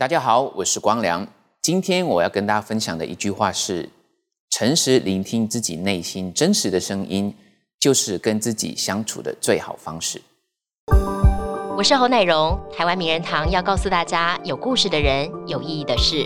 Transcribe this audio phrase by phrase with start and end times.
[0.00, 1.28] 大家好，我是光良。
[1.60, 3.86] 今天我要跟大家分享的一句话是：
[4.48, 7.36] 诚实聆听自己内心真实的声音，
[7.78, 10.22] 就是跟自己相处的最好方式。
[11.76, 16.24] 我是侯乃荣，台湾名人堂要告诉大家：有故事的人，有意义的事。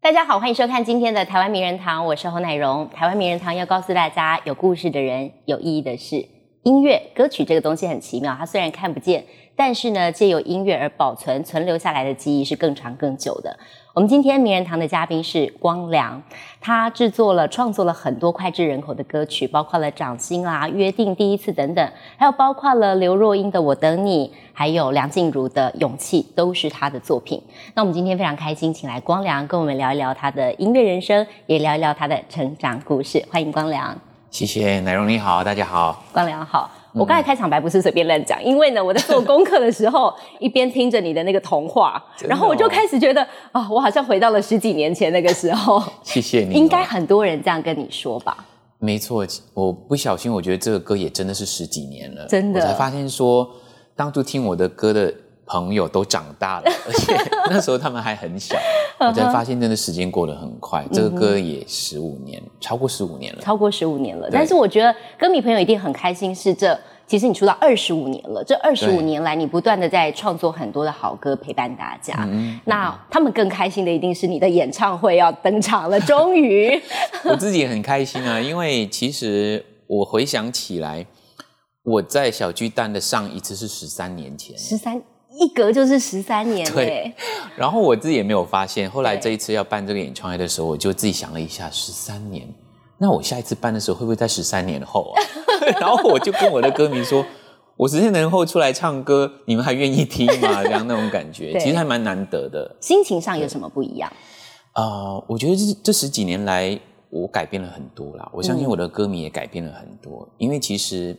[0.00, 2.90] 大家好，欢迎收看今天的台湾名人堂，我是侯乃荣。
[2.90, 6.33] 台湾名人堂要告诉大家：有故事的人，有意义的事。
[6.64, 9.22] 音乐歌曲这个东西很奇妙，它虽然看不见，
[9.54, 13.54] 但是呢，借由音乐而保存、存留下来的记忆是更长更久的。
[13.92, 16.22] 我们今天名人堂的嘉宾是光良，
[16.62, 27.42] 他制作了、创作了很多脍炙人口的歌曲，包括了《掌心》啊、《约定》、《第一次》等等，还有包括了刘若英的《我等你》，还有梁静茹的《勇气》，都是他的作品。
[27.74, 33.22] 那我们今天非常开心，请来光良跟我们聊一聊他的音乐人生，也聊一聊他的成长故事。
[33.30, 34.13] 欢迎光良。
[34.34, 36.68] 谢谢乃荣，你好，大家好，光良好。
[36.92, 45.80] 我刚才开场白不是随便乱讲，因为呢，我在做功课的时候， 一边听着你的那个童话，然后我就开始觉得啊，我好像回到了十几年前那个时候。
[46.02, 48.44] 谢谢你，应该很多人这样跟你说吧？
[48.80, 53.48] 没错，我不小心，我觉得这个歌也真的是十几年了，真的，我才发现说，
[53.94, 55.14] 当初听我的歌的。
[55.46, 57.14] 朋友都长大了， 而且
[57.50, 58.56] 那时候他们还很小，
[59.00, 60.86] 我才发现真的时间过得很快。
[60.92, 64.28] 这个歌也十五年，超过十五年了，超过十五年了。
[64.32, 72.26] 但是我觉得歌迷朋友一定很开心，是这其实你出道二十五年了，这二十五年来你不断的在创作很多的好歌陪伴大家。
[72.64, 76.80] 那他们更开心的一定是你的演唱会要登场了，终于。
[77.24, 81.04] 我自己也很开心啊，因为其实我回想起来，
[81.82, 85.02] 我在小巨蛋的上一次是十三年前，十三。
[85.38, 87.12] 一隔就是十三年，对。
[87.56, 92.46] 然后我自己也没有发现，后来这一次要办这个演唱会的时候，我就自己想了一下，十三年，
[92.98, 95.22] 那我下一次办的时候会不会在十三年后啊？
[95.80, 97.24] 然后我就跟我的歌迷说，
[97.76, 100.62] 我十三年后出来唱歌，你们还愿意听吗？
[100.64, 102.76] 这样那种感觉，其实还蛮难得的。
[102.80, 104.12] 心情上有什么不一样？
[104.72, 106.78] 啊，我觉得这这十几年来，
[107.10, 108.28] 我改变了很多啦。
[108.32, 111.16] 我相信我的歌迷也改变了很多，因为其实。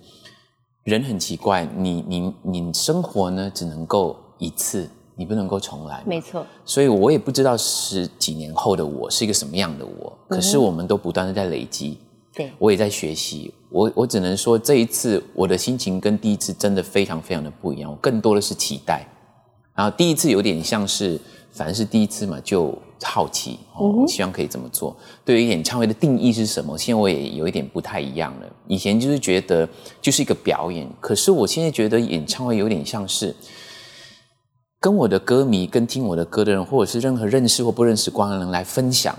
[0.85, 6.03] 人很奇怪，你你你生活呢只能够一次，你不能够重来。
[6.05, 6.45] 没错。
[6.63, 11.97] 所以我也不知道十几年后的我是一个什么样的我，可是我们都不断的在累积。
[12.31, 12.51] 对。
[12.59, 19.07] 我也在学习，我我只能说这一次我的心情跟第一次真的非常非常的不一样，我更多的是期待。
[19.73, 21.19] 然后第一次有点像是，
[21.55, 22.77] 反正是第一次嘛，就。
[23.03, 24.95] 好奇，我希望可以这么做。
[25.23, 26.75] 对于演唱会的定义是什么？
[26.75, 28.47] 现在我也有一点不太一样了。
[28.65, 29.67] 以前就是觉得
[30.01, 33.35] 就是一个表演，可是我现在觉得演唱会有点像是
[34.79, 39.15] 跟我的歌迷、跟听我的歌的人，或者是任何认识或不认识光的人来分享、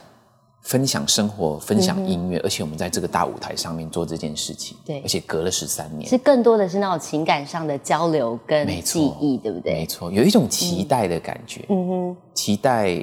[0.66, 2.38] 分享生活、分享音乐。
[2.44, 9.72] 而且我们在这个大舞台上面做这件事情，对，而且隔了十三年，是更多的是那种情感上的交流跟记忆，对不对？
[9.74, 13.00] 没错，有一种期待的感觉，嗯哼，期待。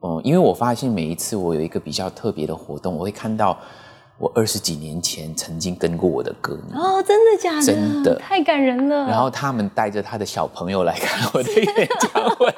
[0.00, 3.58] 哦，因为我发现每一次我有一个比较特别的活动，我会看到
[4.18, 7.62] 我二十几年前曾经跟过我的歌迷哦，真的假的？
[7.62, 9.06] 真的太感人了。
[9.08, 12.54] 然后他们带着他的小朋友来看我的演唱会，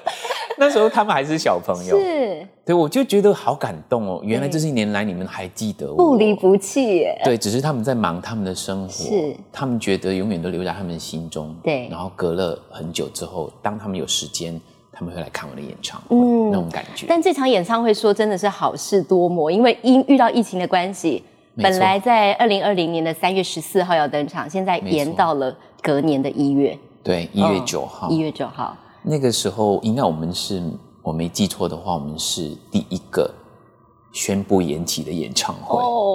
[0.61, 4.21] 那时候他们还是小朋友，是，对，我就觉得好感动哦。
[4.25, 7.21] 原来这些年来你们还记得我，不离不弃耶。
[7.25, 11.55] 对，只是他们在忙他们的生活，是，他们觉得永远都留在他们心中。
[11.63, 14.61] 对，然后隔了很久之后，当他们有时间。
[14.91, 16.17] 他们会来看我的演唱会，
[16.51, 17.07] 那种感觉。
[17.09, 21.23] 但这场演唱会说真的是好事多磨，因为因遇到疫情的关系，
[21.55, 26.77] 本来在二零二零年的三月十四号要登场，现在延到了隔年的一月。
[27.05, 28.11] 对，一月九号。
[28.11, 28.77] 一月九号。
[29.09, 30.63] 那个时候，应该我们是，
[31.03, 33.31] 我没记错的话，我们是第一个
[34.13, 35.83] 宣布延期的演唱会。
[35.83, 36.15] 哦，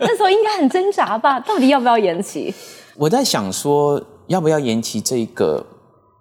[0.00, 1.38] 那时候应该很挣扎吧？
[1.46, 2.52] 到底要不要延期？
[2.96, 5.64] 我在想说，要不要延期这个。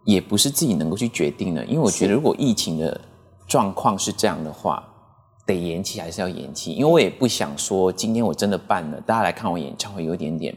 [0.05, 2.99] 也不是自己能够去决定的，因为我觉得如果疫情的
[3.47, 4.83] 状况是这样的话，
[5.45, 6.73] 得延期还是要延期？
[6.73, 10.53] 因为我也不想说今天我真的办了，大家来看我演唱会有一点点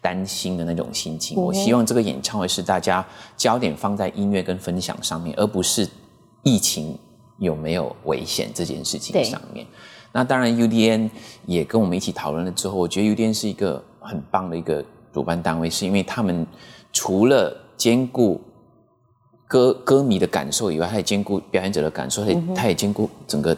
[0.00, 1.36] 担心的那种心情。
[1.40, 3.04] 我希望这个演唱会是大家
[3.36, 5.88] 焦点放在音乐跟分享上面，而不是
[6.42, 6.98] 疫情
[7.38, 9.66] 有没有危险这件事情上面。
[10.12, 11.08] 那当然，UDN
[11.46, 16.44] 也跟我们一起讨论了之后，我觉得 UDN 是一个很棒的一个主办单位，是因为他们
[16.92, 18.40] 除了兼顾
[19.46, 23.56] 歌歌迷的感受以外，他也兼顾表演者的感受，他也他也兼顾整个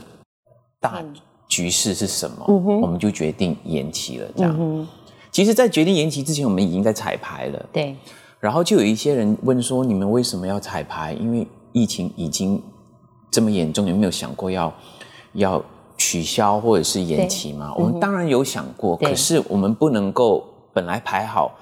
[0.79, 1.03] 大
[1.49, 2.44] 局势是什么，
[2.83, 4.29] 我们就决定延期了。
[4.37, 4.89] 这样，
[5.32, 7.69] 其实，在决定延期之前，我们已经在彩排了。
[7.73, 7.96] 对。
[8.38, 11.14] 然后就有一些人问说：“你们为什么要彩排？
[11.14, 12.62] 因为疫情已经
[13.31, 14.73] 这么严重，有没有想过要
[15.32, 15.64] 要
[15.96, 21.58] 取消或者是延期吗？”我们当然有想过，可是我们不能够本来排好。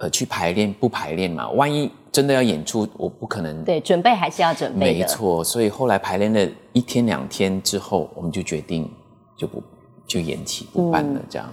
[0.00, 3.64] 呃去排练不排练嘛，万一真的要演出，我不可能。
[3.64, 5.00] 对，准备还是要准备的。
[5.00, 8.88] 没错，所以后来排练了一天两天之后，我们就决定
[9.36, 9.60] 就不
[10.06, 11.52] 就延期不办了，这样。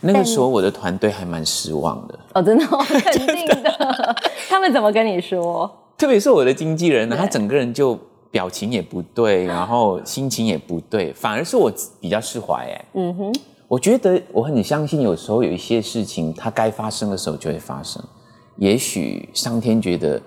[0.00, 2.18] 那个时候我的团队还蛮失望的。
[2.34, 4.16] 哦，真的，哦 肯定的。
[4.48, 5.70] 他们怎么跟你说？
[5.96, 7.98] 特别是我的经纪人呢，他整个人就
[8.30, 12.84] 表情也不对， 然后心情也不对，反而是我比较释怀哎。
[12.94, 13.32] 嗯哼，
[13.66, 18.02] 我觉得我很相信，有时候有一些事情，它该发生的时候就会发生。
[18.56, 20.20] 也许上天觉得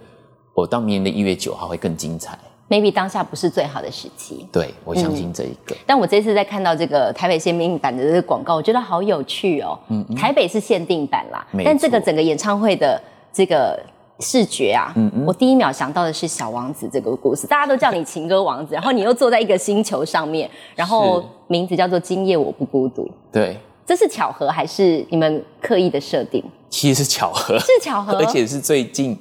[0.53, 2.37] 我到明年的一月九号会更精彩。
[2.71, 5.75] Maybe 当下不是最好的时期，对我相信这一个。
[5.85, 9.77] 但我这次在看到这个台北限定版的这个广告，我觉得好有趣哦。
[9.89, 13.01] 嗯，台北是限定版啦，但这个整个演唱会的
[13.33, 13.77] 这个
[14.21, 23.05] 视觉啊，嗯嗯，我第一秒想到的是小王子这个故事，大家都叫你情歌王子， 然后你又坐在一个星球上面，然后名字叫做今夜我不孤独。
[23.33, 26.41] 对，这是巧合还是你们刻意的设定？
[26.69, 29.19] 其实是巧合，是巧合， 而且是最近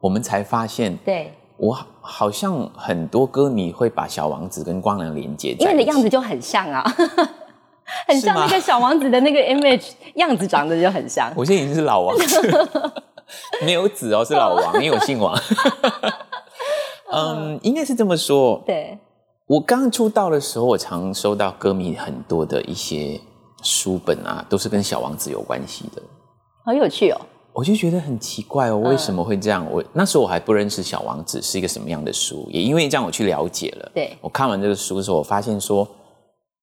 [0.00, 0.96] 我们才发现。
[1.04, 1.30] 对。
[1.58, 6.82] 我好像很多歌迷会把小王子跟光良连接，因为你的样子就很像啊，
[8.06, 11.32] 很像那个小王子的那个 image 样子，长得就很像。
[11.36, 12.16] 我现在已经是老王，
[13.66, 15.36] 没有子哦，是老王，因为我姓王。
[17.10, 18.62] 嗯，应该是这么说。
[18.64, 18.98] 对，
[19.46, 23.20] 我刚出道的时候，我常收到歌迷很多的一些
[23.62, 26.02] 书本啊，都是跟小王子有关系的，
[26.64, 27.20] 好有趣哦。
[27.58, 29.66] 我就觉得很奇怪哦，为什么会这样？
[29.68, 33.90] 我那时候我还不认识《小王子》是一个什么样的书，也因为这样我去了解了。
[33.92, 35.88] 对，我看完这个书的时候，我发现说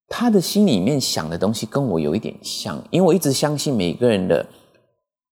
[0.08, 4.46] 他的心里面想的东西跟我有一点像，因为我一直相信每个人的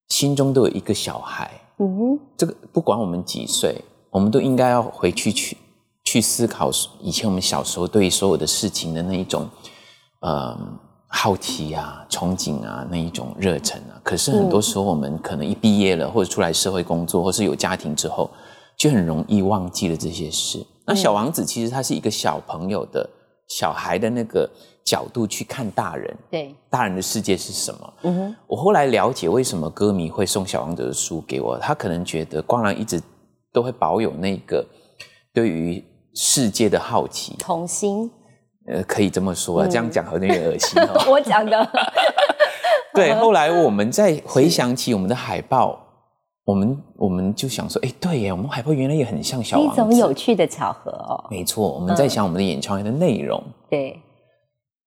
[0.10, 1.50] 心中都有一个小孩。
[1.78, 5.56] 嗯哼，这个不管我们几岁，我们都应该要回去去
[6.04, 6.70] 去思考
[7.00, 9.50] 以前我们小时候对所有的事情的那一种，
[10.28, 10.78] 嗯。
[11.16, 18.30] 好奇啊，憧憬啊，那一种热忱啊，可是很多时候我们可能一毕业了，或者出来社会工作，或是有家庭之后，
[18.76, 20.66] 就很容易忘记了这些事。
[20.88, 23.08] 那小王子其实他是一个小朋友的
[23.48, 24.50] 小孩的那个
[24.84, 27.94] 角度去看大人，对大人的世界是什么？
[28.02, 28.36] 嗯哼。
[28.48, 33.00] 我后来了解为什么歌迷会送小王子的书给我，他可能觉得光良一直
[33.54, 34.66] 都会保有那个
[35.32, 35.82] 对于
[36.16, 38.10] 世界的好奇、童心。
[38.66, 41.06] 呃，可以这么说，这样讲好像有点恶心哦。
[41.12, 41.70] 我讲的。
[42.96, 45.78] 对，后来我们再回想起我们的海报，
[46.46, 49.74] 我们我们就想说，哎，对耶，我们海报原来也很像小王子。
[49.74, 51.26] 一种有趣的巧合哦。
[51.30, 53.44] 没错，我们在想我们的演唱会的内容。
[53.70, 54.00] 对。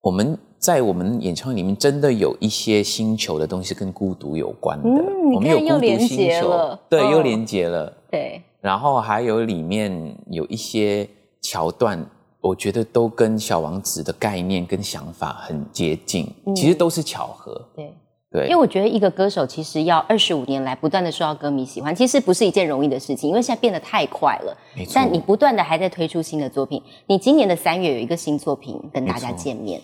[0.01, 4.89] 我们在我们演唱会里面真的有一些星球的东西跟孤独有关的。
[4.89, 6.79] 嗯，你看又连接了。
[6.89, 7.93] 对，又连接了。
[8.09, 8.41] 对。
[8.61, 11.07] 然后还有里面有一些
[11.43, 12.03] 桥段。
[12.47, 17.61] 我觉得都跟小王子的概念跟想法很接近，其实都是巧合。
[17.75, 17.93] 对
[18.29, 24.57] 对，因为我觉得一个歌手其实要二十五年来不断的受到歌迷喜欢，其实不是一件容易的事情，因为现在变得太快了。
[24.75, 24.93] 没错。
[24.95, 29.81] 但你不断的还在推出新的作品，你今年的三月有一个新作品跟大家见面。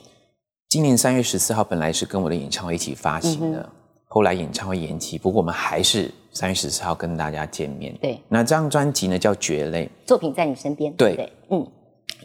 [0.70, 3.70] 今年三月十四号本来是跟我的演唱会一起发行的，
[4.08, 7.96] 后来演唱会延期，不过我们还是三月十四号跟大家见面。
[8.02, 8.20] 对。
[8.28, 10.94] 那这张专辑呢叫《蕨类》，作品在你身边。
[10.94, 11.66] 对，嗯。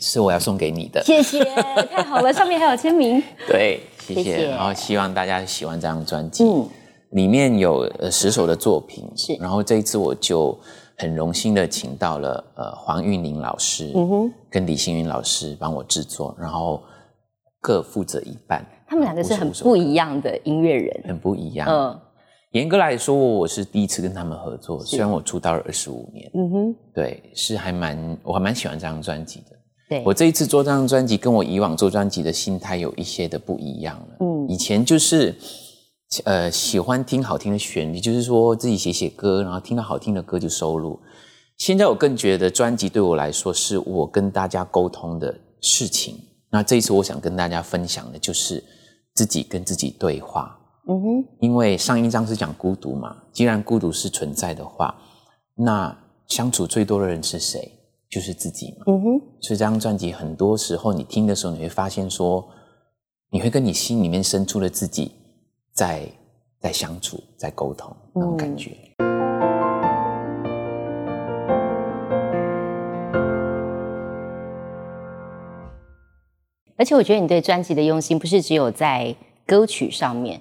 [0.01, 1.45] 是我要送给你的，谢谢，
[1.91, 3.23] 太好了，上面还有签名。
[3.47, 4.49] 对，谢谢。
[4.49, 6.69] 然后希望大家喜欢这张专辑，嗯，
[7.11, 9.35] 里面有呃十首的作品，是。
[9.35, 10.59] 然后这一次我就
[10.97, 16.83] 很荣幸的请到了呃黄韵玲老师，嗯哼，跟李星云老师帮我制作，然后
[17.61, 18.65] 各负责一半。
[18.87, 21.69] 他们两个是很不一样的音乐人，很不一样。
[21.69, 22.01] 嗯，
[22.53, 29.58] 严格来说，我是第一次跟他们合作，虽然我出道了二十五年，嗯哼，对，是还蛮我还蛮喜欢这张专辑的。
[30.05, 34.17] 我这一次做这张专辑，跟我以往做专辑的心态有一些的不一样了。
[34.21, 35.35] 嗯，以前就是，
[36.25, 41.01] 呃，喜欢听好听的旋律，就是说自己写写歌，然后听到好听的歌就收录。
[41.57, 46.17] 现在我更觉得专辑对我来说，是我跟大家沟通的事情。
[46.51, 48.63] 那这一次我想跟大家分享的就是
[49.15, 50.57] 自己跟自己对话。
[50.89, 54.95] 嗯哼，因为上一章是讲孤独嘛，既然孤独是存在的话，
[55.55, 55.95] 那
[56.29, 57.73] 相处最多的人是谁？
[58.09, 59.21] 就是自己嘛，嗯哼。
[59.41, 62.49] 所以这张专辑很多时候你听的时候，你会发现说，
[63.31, 65.13] 你会跟你心里面深处的自己
[65.73, 66.09] 在
[66.61, 68.77] 在相处，在沟通那种感觉。
[76.77, 80.41] 而且我觉得你对专辑的用心，不是只有在歌曲上面。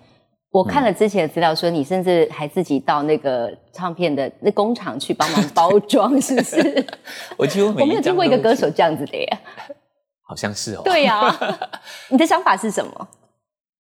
[0.52, 6.86] 我看了之前的资料，说你甚至还自己到那个唱片的那工厂去帮忙包 装，是不是？
[7.38, 9.40] 我几乎我没有听过一个歌手这样子的耶。
[10.24, 10.82] 好像是哦。
[10.84, 11.22] 对呀，
[12.10, 13.08] 你的想法是什么？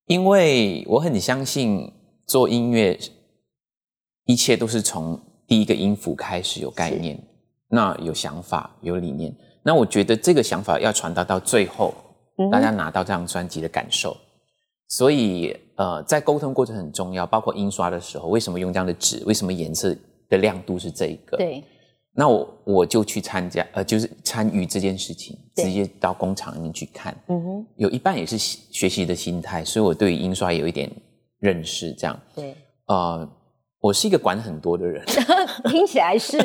[0.07, 1.91] 因为我很相信
[2.25, 2.97] 做音乐，
[4.25, 7.17] 一切都是从第一个音符开始有概念，
[7.69, 9.33] 那有想法有理念。
[9.63, 11.93] 那我觉得这个想法要传达到最后，
[12.51, 14.15] 大家拿到这张专辑的感受。
[14.87, 19.23] 所以呃，在沟通过程很重要，包括印刷的时候，为什么用这样的纸？
[19.25, 19.95] 为什么颜色
[20.29, 21.37] 的亮度是这一个？
[21.37, 21.63] 对。
[22.19, 27.15] 那我我就去参加，呃，就是参与这件事情，直接到工厂里面去看。
[27.27, 30.91] 嗯哼，有一半也是学习的心态，所以我对印刷有一点
[31.39, 31.93] 认识。
[31.93, 32.55] 这样，对，
[32.87, 33.29] 呃，
[33.79, 35.05] 我是一个管很多的人
[35.69, 36.39] 听起来是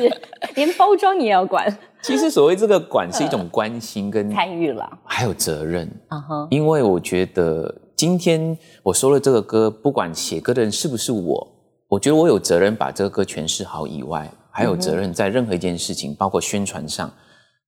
[0.53, 1.75] 连包装也要管。
[2.03, 5.89] 其实所谓这个管是一种关心跟参与了，还有责任。
[6.09, 11.47] 嗯哼，因为我觉得今天我说了这个歌，不管写歌的人是不是我，
[11.87, 14.31] 我觉得我有责任把这个歌诠释好以外。
[14.55, 17.11] 还有责任在任何一件事情，包括宣传上，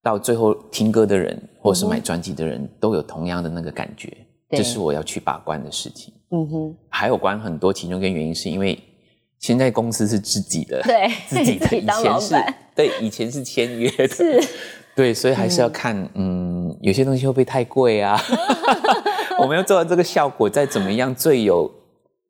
[0.03, 4.15] 到最后听歌的人或是买专辑的人都有同样的那个感觉，
[4.51, 6.13] 这是我要去把关的事情。
[6.29, 8.77] 嗯哼，还有关很多其中跟原因是因为
[9.39, 12.35] 现在公司是自己的，对， 自己的以前是，
[12.75, 14.39] 对，以前是签约的，是，
[14.95, 18.15] 对，所以还是要看，嗯，有些东西会不会太贵啊？
[19.41, 21.69] 我们要做到这个效果，再怎么样最有。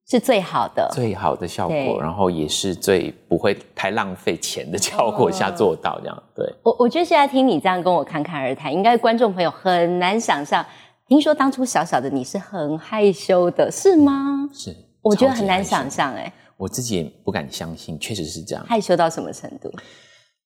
[0.07, 6.24] 是最好的，最好的效果，然后也是最不会太浪费钱的效果下做到这样。
[6.35, 10.63] 对我，我觉得现在听你这样跟我侃侃而谈，应该观众朋友很难想象。
[11.07, 14.47] 听说当初小小的你是很害羞的，是吗？
[14.53, 16.13] 是，我觉得很难想象。
[16.13, 18.63] 哎，我自己也不敢相信，确实是这样。
[18.67, 19.74] 害羞到什么程度？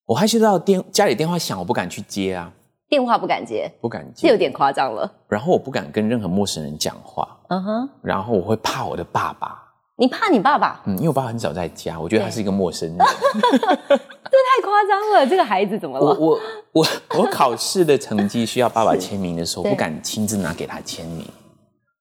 [0.05, 2.49] 我害羞到电家里电话响，我不敢去接啊。
[2.89, 5.09] 电话不敢接，不敢接，这有点夸张了。
[5.27, 7.37] 然后我不敢跟任何陌生人讲话。
[7.49, 9.63] 嗯哼，然后我会怕我的爸爸。
[9.95, 10.81] 你怕你爸爸？
[10.85, 12.97] 嗯，因为我爸很少在家，我觉得他是一个陌生人。
[12.97, 13.05] 这
[13.37, 16.05] 太夸张了，这个孩子怎么了？
[16.05, 16.39] 我我
[16.71, 16.87] 我
[17.19, 21.23] 我考试的成绩需要爸爸 签名的时候，不敢亲自拿给他签名，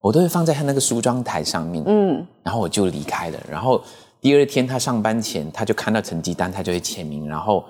[0.01, 1.85] 我都会放在他那个梳妆台上面。
[1.87, 3.39] 嗯，然后我就离开了。
[3.51, 3.83] 然后
[4.23, 7.29] 第二天他上班前，他就看到成绩单，他就会签名。
[7.29, 7.63] 然后。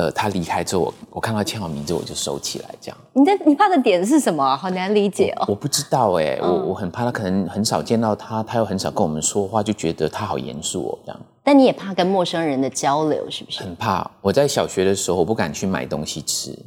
[0.00, 2.96] 呃，他离开之后，我我看到签好名字，我就收起来，这样。
[3.12, 4.56] 你的你怕的点是什么？
[4.56, 5.44] 好难理解哦。
[5.46, 11.20] 我不知道哎，我我很怕他，可能很少见到他，他又很少跟我们说话，就觉得他好严肃哦，这样。
[11.44, 13.60] 但你也怕跟陌生人的交流，是不是？
[13.62, 14.10] 很怕。
[14.22, 16.58] 我在小学的时候，我不敢去买东西吃。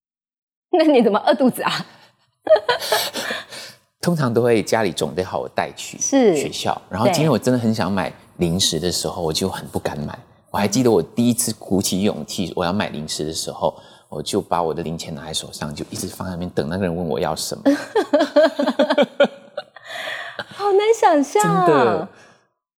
[0.72, 1.86] 那你怎么饿肚子啊？
[4.00, 10.18] 通常都会家里准备好我带去是学校，然后今天我真的很想买零食的时候，我就很不敢买。
[10.50, 13.74] 我还记得我第一次鼓起勇气我要买零食的时候，
[14.08, 17.62] 我就把我的零钱拿在手上，就一直放在那边等那个人问我要什么。
[20.56, 22.08] 好难想象，真的，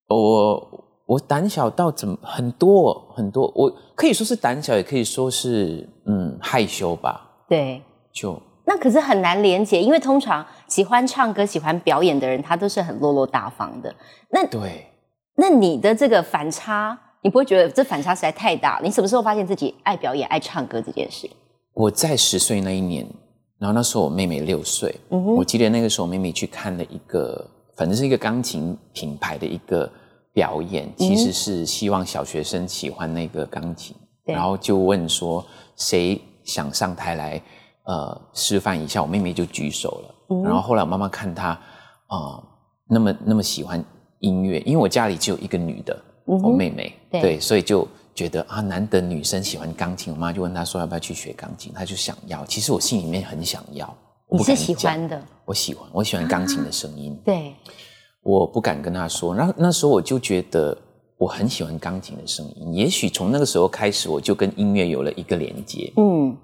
[0.08, 7.24] 我我胆小到怎么很多很多，我可以说是胆小，也可以说是嗯害羞吧。
[7.48, 7.80] 对，
[8.12, 13.94] 就那可是很难连接，因为通常喜欢唱歌、喜欢表演的人，他都是很落落大方的。
[14.30, 14.90] 那对，
[15.36, 16.98] 那你的这个反差。
[17.22, 18.80] 你不会觉得这反差实在太大？
[18.82, 21.28] 你什么时候发现自己爱表演、爱唱歌这件事？
[21.74, 23.06] 我在十岁那一年，
[23.58, 27.46] 然后那时候我妹妹六岁，我记得那个时候妹妹去看了一个，
[27.76, 29.90] 反正是一个钢琴品牌的一个
[30.32, 35.44] 表演，其实是希望小学生喜欢那个钢琴，然后就问说
[35.76, 37.42] 谁想上台来
[37.84, 41.48] 呃示范一下，我妹妹就举手了，然后后来我妈妈看她
[42.06, 42.42] 啊
[42.88, 43.82] 那么那么喜欢
[44.20, 45.96] 音乐，因为我家里只有一个女的。
[46.24, 52.44] 我妹妹对，所以就觉得啊，难得女生喜欢钢琴，我妈就问她说要不要去学钢琴，她就想要。
[52.46, 53.96] 其实我心里面很想要，
[54.30, 57.18] 你是喜欢的，我喜欢，我喜欢钢琴的声音。
[57.24, 57.54] 对，
[58.22, 59.34] 我不敢跟她说。
[59.34, 60.76] 然后那时候我就觉得
[61.16, 62.74] 我很喜欢钢琴的声音。
[62.74, 65.92] 也许从那个时候开始，我就跟音乐有了一个连接。
[65.96, 66.36] 嗯，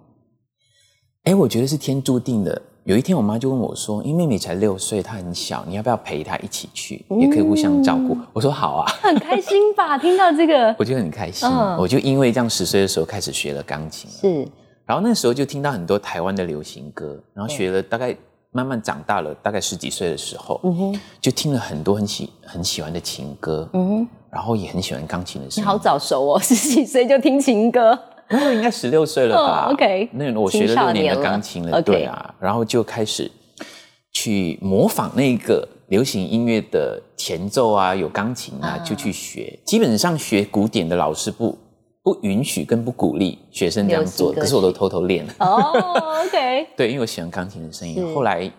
[1.25, 2.61] 哎，我觉得是天注定的。
[2.87, 7.05] 有一天，我妈就问我说：“因为妹妹才六岁，她很小，你要不要陪她一起去？
[7.19, 9.99] 也可以互相照顾。”我说：“好啊。”很开心吧？
[9.99, 11.49] 听到这个， 我就很开心。
[11.77, 14.09] 我就因为这样，十岁的时候开始学了钢琴。
[14.09, 14.49] 是，
[14.85, 18.17] 然后那时候就听到很多台湾的流行歌，然后学了大概
[18.53, 25.65] 慢慢长大了，大概十几岁的时候，嗯哼，就听了很多很喜很喜欢的情歌，嗯哼，然后也很喜欢钢琴的声音。
[25.65, 27.99] 你好早熟哦，十几岁就听情歌。
[28.29, 33.31] 那时候应该十六岁了吧？OK，那我学了六年的钢琴了，对啊，然后就开始。
[34.13, 39.59] 去模仿那个流行音乐的前奏啊，有钢琴啊，就去学。
[39.67, 41.59] 基本上学古典的老师不
[42.03, 45.35] 不允许跟不鼓励学生这样做，可是我都偷偷练了。
[45.41, 45.71] 哦
[46.25, 46.67] ，OK。
[46.75, 48.51] 对，因为我喜欢钢琴的声音，后来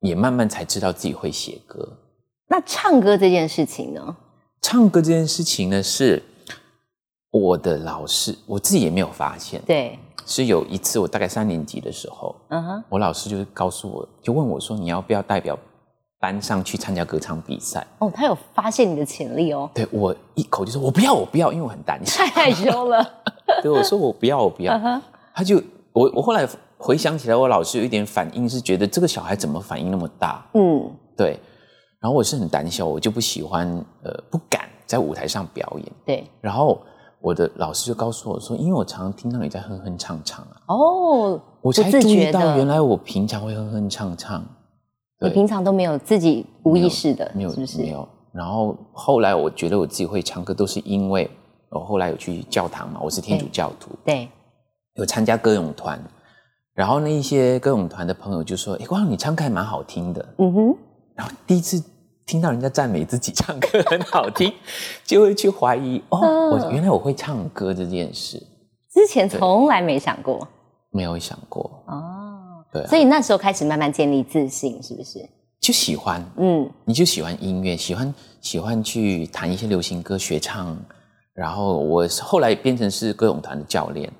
[0.00, 1.88] 也慢慢才知道自己会写歌。
[2.48, 4.16] 那唱歌这件事情呢？
[4.60, 6.20] 唱歌这件事情呢，是
[7.30, 9.60] 我的老师，我自己也没有发现。
[9.66, 9.98] 对。
[10.28, 15.56] 是有一次，我大概三年级的时候，嗯哼，我老师就是告诉我，就问我说：“你要不要代表
[16.18, 17.86] 班上去参加歌唱比赛。
[18.00, 22.24] 哦，他有发现你的潜力哦，对我一口就说：“我不要，我不要，因为我很胆小。
[22.24, 23.08] 太害羞了。
[23.62, 24.76] ”对我说：“我不要，我不要。
[25.32, 26.44] 他就我我后来
[26.76, 30.44] 回想起来，我老师有一点反应是觉得这个小孩怎么反应那么大？
[30.54, 31.38] 嗯，对，
[32.00, 33.68] 然后我是很胆小，我就不喜欢
[34.02, 35.92] 呃不敢在舞台上表演。
[36.04, 36.82] 对，然后
[37.26, 44.40] 我的老师就告诉我说，因为我常常听到你在哼哼唱唱啊，哦，我才注意到原来我平常会哼哼唱唱。
[45.18, 47.78] 对你平常都没有自己无意识的，没有是不是？
[47.78, 48.08] 没有。
[48.30, 51.28] 然后后来我觉得我自己会唱歌，都是因为
[51.70, 54.28] 我后来有去教堂嘛，我是天主教徒，对，
[54.94, 56.00] 有参加歌咏团。
[56.74, 60.24] 然后那一些歌咏团的朋友就说：“哎，光你唱歌还蛮好听的。
[60.38, 60.76] 嗯哼，”
[61.16, 61.82] 然后第一次
[62.26, 64.52] 听到人家赞美自己唱歌很好听，
[65.06, 66.50] 就会去怀疑哦，嗯。
[66.50, 68.36] 我原来我会唱歌这件事，
[68.92, 70.46] 之前从来没想过。
[70.90, 71.70] 没有想过。
[71.86, 72.86] 哦，对啊。
[72.88, 75.20] 所以那时候开始慢慢建立自信，是不是？
[75.60, 80.76] 就喜欢，嗯，你就喜欢音乐，喜欢喜欢去弹一些流行歌、学唱。
[81.32, 84.10] 然后我后来变成是歌咏团的教练，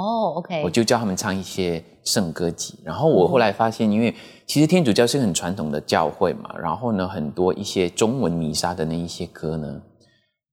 [0.00, 2.78] 哦，OK，我就教他们唱一些圣歌集。
[2.82, 4.14] 然后我后来发现，因为
[4.46, 9.80] 其实天主教是很传统的教会嘛，然后呢，很多一些中文弥撒的那一些歌呢，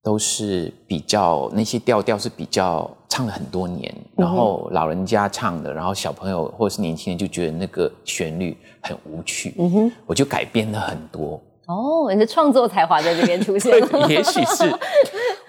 [0.04, 11.42] 都是比较那些调调是比较唱了很多年，然后老人家唱的，然后小朋友或者是年轻人就觉得那个旋律很无趣，嗯哼，我就改编了很多。
[11.68, 13.78] 哦，你的创作才华在这边出现。
[13.92, 14.74] 了，也许是。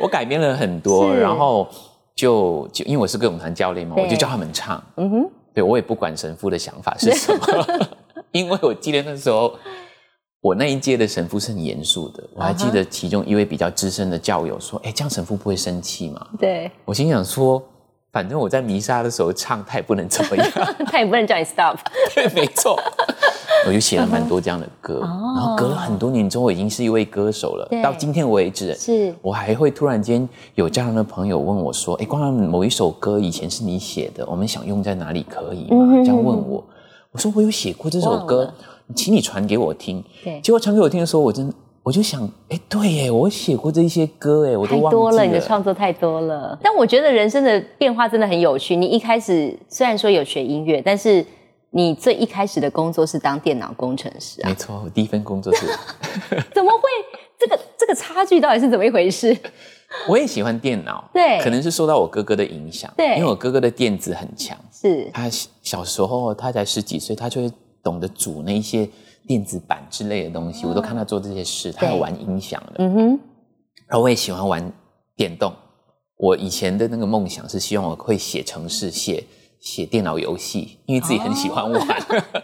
[0.01, 1.67] 我改编了很多， 然后
[2.19, 4.83] 就就因为我是歌咏团教练嘛，我就教他们唱。
[4.97, 7.47] 嗯哼，对我也不管神父的想法是什么，
[8.33, 9.57] 因为我记得那时候
[10.41, 17.63] 我那一届的神父是很严肃的，我还记得其中一位比较资深的教友说：“哎，这样神父不会生气吗对，？”我心想说。
[18.11, 20.51] 反正我在弥撒的时候唱，他也不能怎么样。
[20.91, 21.77] 他也不能叫你 stop，
[22.15, 22.75] 对，没错。
[23.67, 27.69] 我就写了蛮多这样的歌，哦然后隔了很多年之后，我已经是一位歌手了。
[27.83, 36.65] 到今天为止，是我还会突然间有这样的朋友问我说：“哎，光良某一首歌以前是你写的，我们想用在哪里可以吗？”这样问我，
[37.13, 38.53] 我说我有写过这首歌
[38.95, 40.03] 请你传给我听。
[40.25, 46.59] 对，结果传给我听的时候，我真我就想，哎，对耶，我写过这些歌，哎，我都忘太多了，你的创作太多了。
[46.63, 48.77] 但我觉得人生的变化真的很有趣。
[48.77, 51.25] 你一开始虽然说有学音乐，但是
[51.71, 55.67] 你最一开始的工作是当电脑工程师啊没，错，我第一份工作是，
[56.55, 56.83] 怎么会？
[57.39, 59.37] 这个这个差距到底是怎么一回事？
[60.09, 64.59] 我也喜欢电脑，对可能是受到我哥哥的影响，对因为我哥哥的电子很强。
[64.73, 67.53] 是他小小时候他才十几岁，他就会
[67.83, 68.89] 懂得组那一些
[69.27, 71.71] 电子版之类的东西，我都看他做这些事。
[71.73, 73.09] 他有玩音响的，嗯哼，
[73.87, 74.73] 然后我也喜欢玩
[75.15, 75.53] 电动。
[76.17, 79.23] 我以前的那个梦想是希望我会写程式、写
[79.61, 81.87] 写电脑游戏，因为自己很喜欢玩。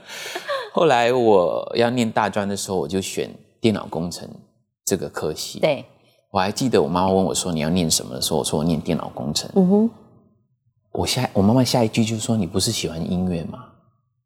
[0.72, 4.28] 后来我要念大专的时候，我就选电脑工程
[4.84, 5.60] 这个科系。
[5.60, 5.84] 对，
[6.30, 9.50] 我还记得我妈妈问我说你要念什么的时候，我说我念电脑工程。
[9.54, 9.90] 嗯哼。
[10.92, 13.64] 我下我妈妈下一句就说你不是喜欢音乐吗？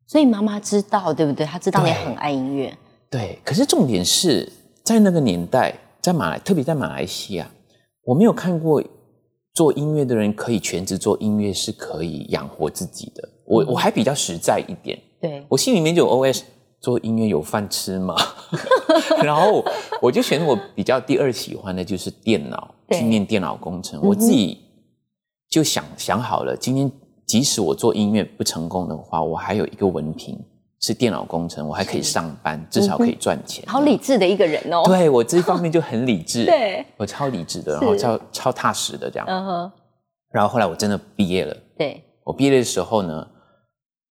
[0.07, 1.47] 所以妈妈知道，对不对？
[1.47, 2.77] 她知道你很爱音乐，
[3.11, 7.51] 对，可是重点是在那个年代，在马来，特别在马来西亚，
[8.05, 8.83] 我没有看过
[9.55, 13.29] 做音乐的人可以全职做音乐是可以养活自己的。
[13.45, 16.43] 我我还比较实在一点，对，我心里面就有 OS：
[16.81, 18.15] 做音乐有饭吃吗？
[19.25, 19.65] 然后
[20.01, 24.01] 我就选我比较第二喜欢的就是电脑，去念电脑工程。
[24.03, 24.59] 我自己
[25.49, 26.91] 就想想好了，今天
[27.27, 30.39] 即使我做音乐不成功的话，我还有一个文凭
[30.81, 33.65] 是电脑工程，我还可以上班，至少可以赚钱。
[33.67, 34.83] 好理智的一个人哦。
[34.87, 39.27] 对我这方面就很理智， 对，我超理智的，然后超超踏实的这样。
[39.29, 39.73] 嗯哼，
[40.31, 43.27] 然后后来我真的毕业了，对，我毕业的时候呢，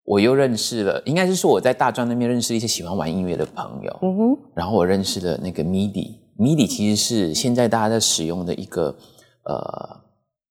[0.03, 8.93] 我又认识了，应该是说我在大专那边认识一些喜欢玩音乐的朋友，嗯哼，然后我认识了那个 MIDI，MIDI 其实是现在大家在使用的一个
[9.43, 9.97] 呃，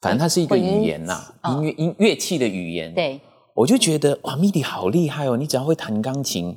[0.01, 1.53] 反正它是一个语言呐、哦。
[1.53, 3.21] 音乐音乐器的语言。，对，
[3.57, 5.37] 我就觉得哇，MIDI 好厉害哦！
[5.37, 6.55] 你只要会弹钢琴，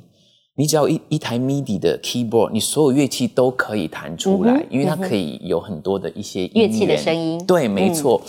[0.54, 8.20] 你只要一一台 MIDI 的 keyboard，你所有乐器都可以弹出来，嗯因为它可以有很多的一些音乐器的声音对，没嗯错，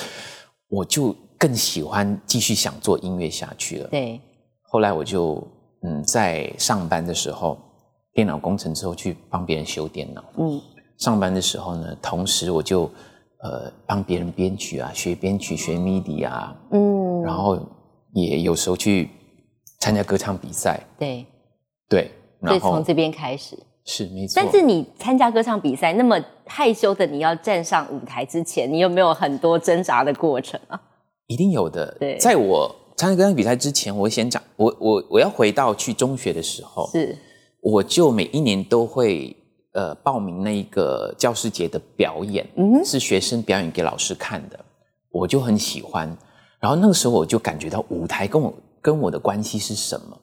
[0.69, 3.89] 我就更喜欢继续想做音乐下去了。
[3.89, 4.21] 对，
[4.69, 5.45] 后来我就
[5.83, 7.57] 嗯，在上班的时候，
[8.13, 10.23] 电脑工程之后去帮别人修电脑。
[10.37, 10.61] 嗯，
[10.97, 12.83] 上班的时候呢，同时我就
[13.43, 17.59] 呃帮别人编曲啊，学编曲，学 MIDI 啊，嗯，然后
[18.13, 19.09] 也有时候去
[19.79, 20.79] 参加歌唱比赛。
[20.99, 21.25] 对，
[21.89, 23.57] 对，所然后以从这边开始。
[23.83, 24.33] 是没错。
[24.35, 30.79] 但是你参加歌唱比赛，那么害羞的你要站上舞台之前，你有没有很多挣扎的过程啊？
[31.25, 31.97] 一定有的。
[31.99, 37.17] 对在我参加歌唱比赛之前，我先讲，我我我要回到去中学的时候，是，
[37.59, 39.35] 我就每一年都会
[39.73, 44.59] 呃报名那一个教师节的表演，嗯，是学生表演给老师看的，
[45.09, 46.15] 我就很喜欢。
[46.61, 50.17] 然后那个时候我就感觉到舞台跟我跟我的关系是什么。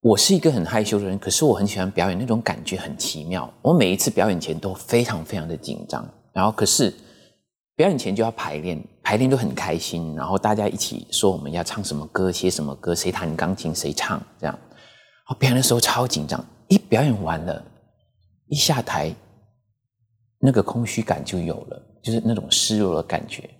[0.00, 3.52] 我是一个很害羞的人，可是我很喜欢表演，那种感觉很奇妙。
[3.60, 6.94] 我每一次表演前都非常非常的紧张，然后可是
[7.74, 14.56] 表演前就要排练，排练都很开心，然后大家一起说我们要唱什么歌，写什么歌，谁弹钢琴谁唱这样。
[15.28, 17.60] 我表演的时候超紧张，一表演完了，
[18.46, 19.12] 一下台，
[20.38, 23.50] 那个空虚感就有了，就是那种失落的感觉。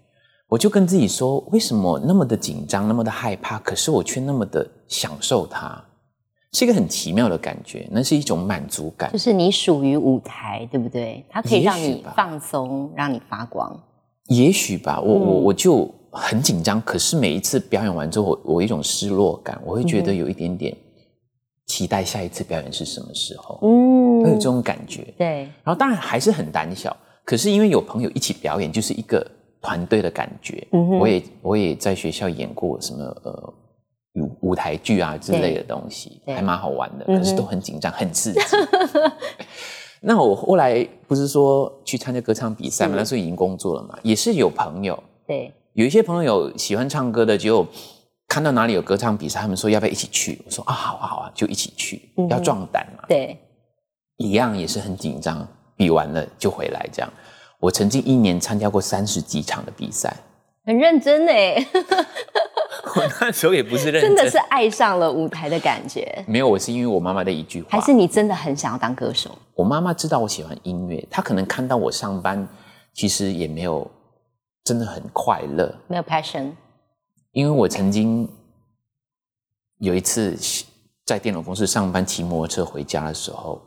[0.49, 5.85] 我就跟自己说，为什么那么的紧张，那么的害怕，可是我却那么的享受它。
[6.55, 9.13] 是一个很奇妙的感觉，那是一种满足感。
[9.13, 11.23] 就是你属于舞台，对不对？
[11.29, 13.79] 它可以让你放松，让你发光。
[14.29, 20.75] 也许吧，我我我就很紧张，可是每一次表演完之后，我一种失落感，我会觉得有一点点
[21.67, 23.59] 期待下一次表演是什么时候。
[23.61, 25.13] 嗯，会有这种感觉。
[25.19, 25.43] 对。
[25.63, 30.66] 然后当然还是很胆小，可是因为有朋友一起表演，就是一个团队的感觉。
[30.73, 33.55] 嗯我也我也在学校演过什么呃。
[34.40, 38.40] 舞台剧啊之类的东西还蛮好玩的，可是都很紧张、很刺激。
[40.03, 42.94] 那我后来不是说去参加歌唱比赛嘛？
[42.97, 45.01] 那时候已经工作了嘛，也是有朋友。
[45.25, 47.64] 对，有一些朋友喜欢唱歌的，就
[48.27, 50.42] 看到哪里有歌唱比赛，他们说要不要一起去？
[50.44, 53.05] 我说啊，好啊，好啊，就一起去，要壮胆嘛。
[53.07, 53.38] 对，
[54.16, 57.12] 一样也是很紧张，比完了就回来这样。
[57.61, 60.16] 我曾经一年参加过三十几场的比赛，
[60.64, 61.66] 很认真哎。
[62.97, 66.25] 我那时候也不是认真，真的是爱上了舞台的感觉。
[66.27, 67.68] 没有，我是因为我妈妈的一句话。
[67.71, 69.37] 还是你真的很想要当歌手？
[69.55, 72.49] 我妈妈知道我喜欢音乐，她可能看到我上班，
[72.94, 73.88] 其实也没有
[74.64, 76.53] 真的很快乐，没有 passion。
[77.33, 78.29] 因为我曾经
[79.79, 80.37] 有一次
[81.05, 83.61] 在电脑公司上班，骑摩托车回家的时候，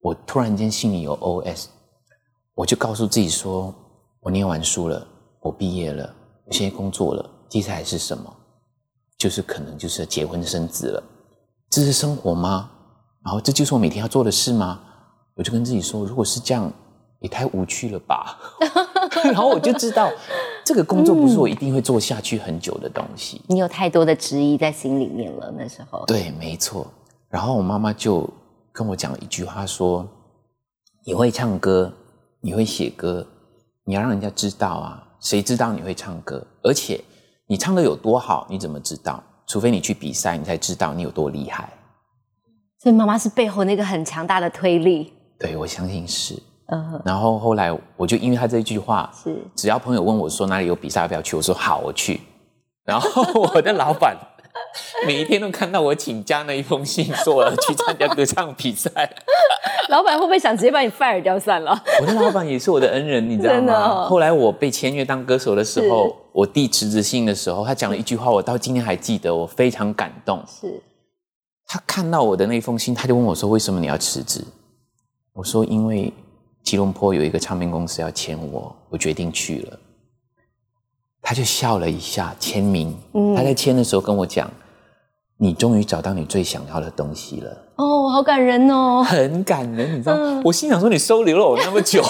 [0.00, 1.66] 我突然间心里有 OS，
[2.60, 3.74] 我就告诉自己说：
[4.20, 5.06] 我念完书了，
[5.40, 8.30] 我毕业了，我现在工作了，接下来是什么？
[9.16, 11.02] 就是可能就是结婚生子了，
[11.70, 12.68] 这是生活吗？
[13.24, 14.78] 然后这就是我每天要做的事吗？
[15.36, 16.70] 我就跟自己说，如果是这样，
[17.20, 18.38] 也太无趣了吧。
[19.24, 20.12] 然后我就知道，
[20.62, 23.40] 这个工作不是我一定会做下去很久的东西。
[23.46, 26.04] 你有太多的质疑在心里面了，那时候。
[26.04, 26.86] 对，没错。
[27.30, 28.28] 然后我妈妈就
[28.70, 30.06] 跟我讲了一句话，说
[31.06, 31.90] ：“你会唱歌，
[32.40, 33.26] 你会写歌，
[33.84, 36.46] 你要让人家知道啊，谁知道你会唱歌？
[36.62, 37.00] 而且。”
[37.50, 39.20] 你唱的有多好，你怎么知道？
[39.44, 41.68] 除非你去比赛，你才知道你有多厉害。
[42.78, 45.12] 所以妈妈是背后那个很强大的推力。
[45.36, 46.40] 对，我相信是。
[46.66, 47.02] 嗯。
[47.04, 52.20] 然后后来我就因为他这一句话，是只要朋友问我说哪里有比赛要不要去，我说好，我去。
[52.84, 54.16] 然后 我的老板
[55.06, 58.90] 每一天都看到我请假那一封信，说我要去参加歌唱比赛。
[59.88, 61.82] 老板会不会想直接把你 fire 掉算了？
[62.00, 64.04] 我的老板也是我的恩人，你知道吗？
[64.06, 70.42] 后来我被签约当歌手的时候，我递辞职信的时候，他讲了一句话，我到今天还记得，我非常感动。
[70.46, 70.80] 是，
[71.66, 74.44] 他看到我的那封信，他就问我说：“为什么你要辞职？”
[75.34, 76.12] 我说：“因为
[76.62, 79.78] 吉隆坡有一个唱片公司要签我，我决定去了。”
[81.22, 82.96] 他就笑了一下，签名。
[83.36, 84.50] 他在签的时候跟我讲。
[85.42, 90.14] 你终于找到你最想要的东西了哦，好感人哦， 很感人，你知道？
[90.44, 92.02] 我心想说，你收留了我那么久，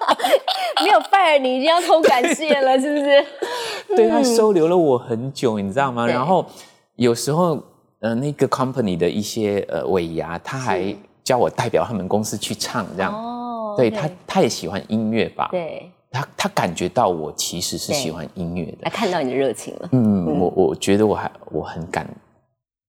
[0.82, 3.26] 没有 fire 你，一定要偷感谢了，是不是？
[3.94, 6.06] 对他收留了我很久，你知道吗？
[6.06, 6.46] 然后
[6.94, 7.62] 有时候，
[8.00, 13.12] 呃，那个 company 的一些呃尾牙，他还叫我代表他们公司去唱，这样。
[13.12, 15.48] 哦，对他，他也喜欢音乐吧？
[15.50, 19.88] 对，他他感觉到我其实是喜欢音乐的，他看到你的热情了。
[19.92, 22.08] 嗯，我我觉得我还我很感。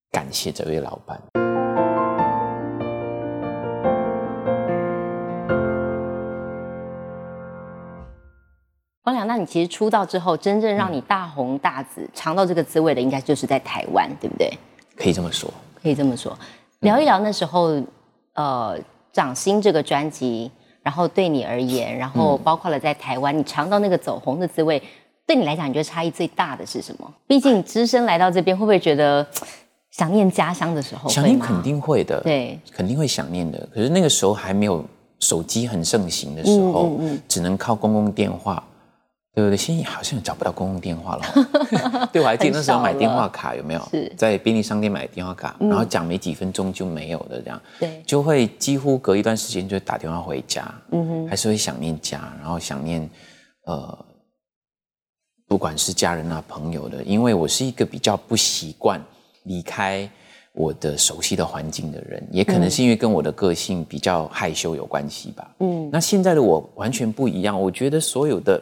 [0.10, 1.20] 感谢这位老板。
[9.04, 14.52] 光良，那你其实出道之后，真正让你大红大紫、尝到这个滋味的，应该就是在台湾，对不对？
[14.96, 16.36] 可以这么说，可以这么说。
[16.80, 17.80] 聊一聊那时候，
[18.34, 18.76] 呃，
[19.12, 20.50] 《掌心》这个专辑，
[20.88, 24.82] 然后对你而言，然后包括了在台湾，你尝到那个走红的滋味，
[25.26, 27.14] 对你来讲，你觉得差异最大的是什么？
[27.28, 29.28] 毕竟只身来到这边，会不会觉得？
[29.92, 33.68] 想念家乡的时候，想念肯定会的，对，肯定会想念的。
[33.74, 34.82] 可是那个时候还没有
[35.20, 36.98] 手机很盛行的时候，
[37.28, 38.64] 只能靠公共电话，
[39.38, 39.56] 对不对？
[39.56, 42.10] 现在好像找不到公共电话了。
[42.12, 43.90] 对，我还记得那时候买电话卡有没有？
[44.18, 53.08] 在便利商店买电话卡，然后讲没几分钟就没有了，这样，对，就会几乎隔一段时间就打电话回家，嗯哼，还是会想念家，然后想念
[53.68, 54.06] 呃，
[55.48, 59.00] 不管是家人啊朋友的，因为我是一个比较不习惯。
[59.44, 60.10] 离开
[60.52, 65.56] 我的熟悉的环境的人，也可能是因为跟我的个性比较害羞有关系吧。
[65.60, 68.62] 嗯，那现在的我完全不一样，我觉得所有的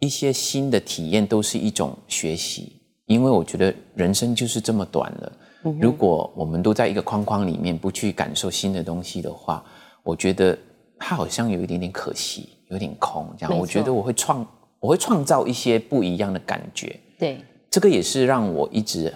[0.00, 2.72] 一些新的体验都是一种学习，
[3.06, 5.32] 因为我觉得人生就是这么短了。
[5.78, 9.62] 如果我们都在一个框框里面，不去感受新的东西的话，
[10.02, 10.58] 我觉得
[10.98, 13.28] 它好像有一点点可惜，有点空。
[13.38, 14.46] 这样，我觉得我会创，
[14.78, 16.98] 我会创造一些不一样的感觉。
[17.18, 19.12] 对，这个也是让我一直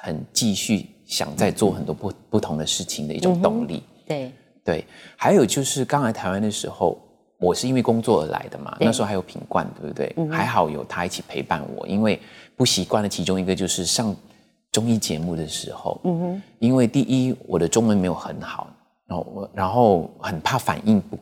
[0.00, 3.82] 很继续想在做很多不不同的事情的一种动力。
[4.06, 4.32] 对
[4.64, 4.84] 对，
[5.16, 6.96] 还有就是刚来台湾的时候，
[7.38, 10.14] 我是因为工作而来的嘛，那时候还有品冠，对不对？
[10.30, 12.20] 还好有他一起陪伴我，因为
[12.56, 14.14] 不习惯的其中一个就是上。
[14.70, 18.68] 综艺节目的时候，嗯哼，因为第一我的中文没有很好，
[19.06, 21.18] 然后我然后很怕反应不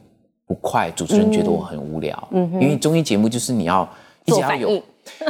[0.49, 2.51] 不快，主持人觉得我很无聊，嗯。
[2.51, 3.89] 哼，因为综艺节目就是你要
[4.25, 4.83] 一直要有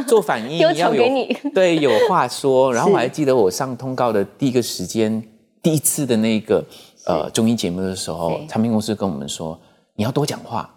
[0.07, 1.05] 做反应， 要有
[1.53, 5.23] 对有话说， 然后我还记得我上通告的第一个时间，
[5.61, 6.65] 第一次的那个
[7.05, 9.57] 呃综艺节目的时候，唱片公司跟我们说
[9.95, 10.67] 你要多讲话。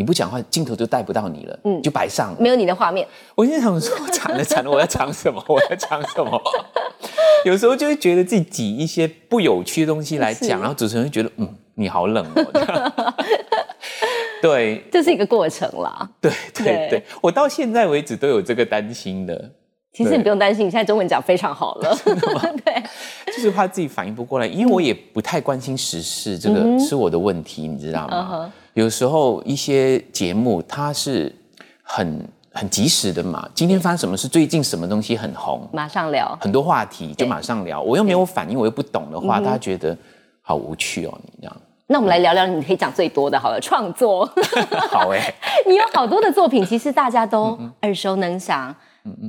[0.00, 3.06] 你不讲话，镜头就带不到你了，嗯，就摆上了，没有你的画面。
[3.34, 5.44] 我现在想说，惨了惨了，我要讲什么？
[5.46, 6.40] 我要讲什么？
[7.44, 13.14] 有时候就会觉得自己挤一些不有趣的东西来讲，然后主持人会觉得，嗯，你好冷哦。
[14.40, 16.08] 对，这是一个过程啦。
[16.18, 19.50] 对对对，我到现在为止都有这个担心的。
[19.92, 21.94] 其实你不用担心，你现在中文讲非常好了。
[22.64, 22.82] 对，
[23.26, 28.50] 就是怕自己反应不过来，因为我也不太关心时事，这个是我的问题，你知道吗？
[28.74, 31.34] 有时候一些节目它是
[31.82, 37.80] 很很及时的嘛，今天发生什么事，最近什么东西很红，马上聊，很多话题就马上聊。
[37.80, 39.96] 我又没有反应，我又不懂的话，大家觉得
[40.42, 41.56] 好无趣哦，你这样。
[41.86, 44.24] 那我们来聊聊你可以讲最多的，好了，创作。
[44.90, 45.32] 好哎，
[45.66, 48.74] 你有好多的作品，其实大家都耳熟能详。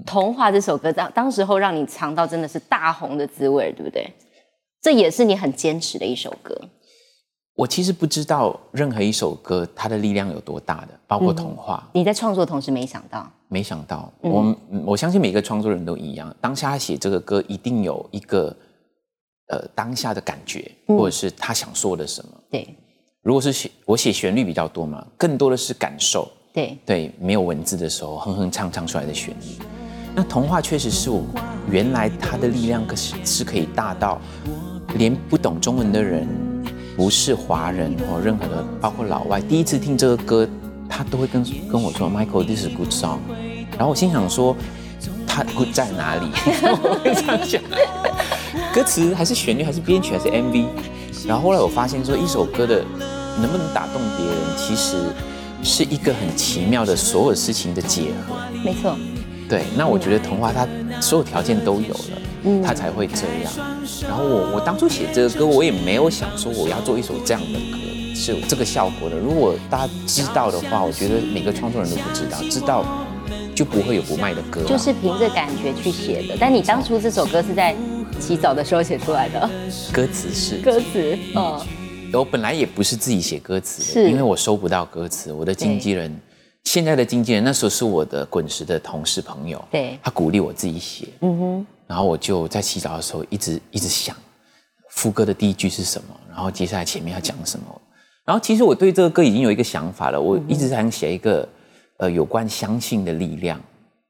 [0.05, 4.05] 童话这首歌当当时候让你尝到真的是大红的滋味，对不对？
[4.81, 6.55] 这也是你很坚持的一首歌。
[7.55, 11.87] 我其实不知道任何一首歌它的力量有多大的，包括童话。
[11.93, 13.29] 你在创作同时没想到？
[13.49, 18.55] 没想到，我我相信每个创作人都一样，当下写这个歌一定有一个
[19.47, 22.31] 呃当下的感觉，或者是他想说的什么。
[22.49, 22.67] 对，
[23.21, 26.31] 如果是写我写旋律比较多嘛，更多的是感受。
[26.53, 29.63] 对对，没有文字的时候哼哼唱唱出来的旋律。
[30.15, 31.23] 那童话确实是我
[31.69, 34.19] 原来它的力量可是是可以大到
[34.95, 36.27] 连不懂中文的人，
[36.95, 40.47] 不是华人或任何的，包括老外，第一次听这个歌，
[40.89, 43.19] 他都会跟跟我说：“Michael，this is good song。”
[43.77, 44.55] 然后我心想说
[45.27, 46.27] ：“他 good 在哪里？”
[46.83, 47.61] 我会这样想，
[48.73, 50.65] 歌词还是旋律还是编曲还是 MV？
[51.27, 52.83] 然后后来我发现说，一首歌的
[53.39, 54.97] 能不能打动别人，其实。
[55.63, 58.97] 是一个很奇妙的所有事情的结合，没错。
[59.47, 60.67] 对，那我觉得童话它
[60.99, 62.21] 所有条件都有了，嗯，
[62.63, 63.53] 它才会这样。
[64.03, 67.77] 然后我我当初写这个歌，我也没有想说我要做一首这样的歌
[68.15, 69.17] 是有这个效果的。
[69.17, 73.05] 如果大家知道的话，我觉得每个创作人都不知道，知道
[73.55, 74.61] 就不会有不卖的歌。
[74.63, 76.35] 就是凭着感觉去写的。
[76.39, 77.75] 但你当初这首歌是在
[78.19, 79.49] 洗澡的时候写出来的？
[79.91, 81.59] 歌词是歌词，嗯。
[82.13, 85.31] 我本来也不是自己写歌词的，因为我收不到歌词。
[85.31, 86.13] 我的经纪人，
[86.65, 91.07] 现在的经纪人，那时候是我的滚石的同事朋友，对，他鼓励我自己写。
[91.21, 94.15] 嗯哼，然后我就在洗澡的时候一直一直想，
[94.91, 97.65] 副歌的第一句是什么，然后接下来前面要讲什么。
[98.23, 101.45] 然后其实我对这个歌已经有一个想法了，我一直想写一个
[101.97, 103.59] 呃有关相信的力量，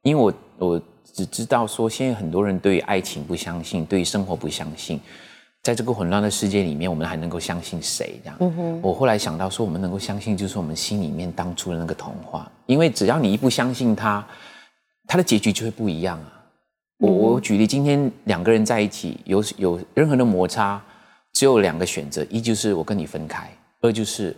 [0.03, 5.01] 因为我我只知道说现在很多人对于爱情不相信，对于生活不相信。
[5.63, 8.19] 在这个混乱的世界里面，我们还能够相信谁？
[8.23, 8.37] 这样，
[8.81, 12.51] 我后来想到说，我们能够相信，就是我们心里面当初的那个童话。
[12.67, 14.23] 因为只要你一不相信它，
[15.07, 16.40] 它的结局就会不一样啊。
[17.01, 20.79] 我我举例，今天两个人在一起，有有任何的摩擦，
[21.33, 23.49] 只有两个选择：一就是我跟你分开，
[23.81, 24.37] 二就是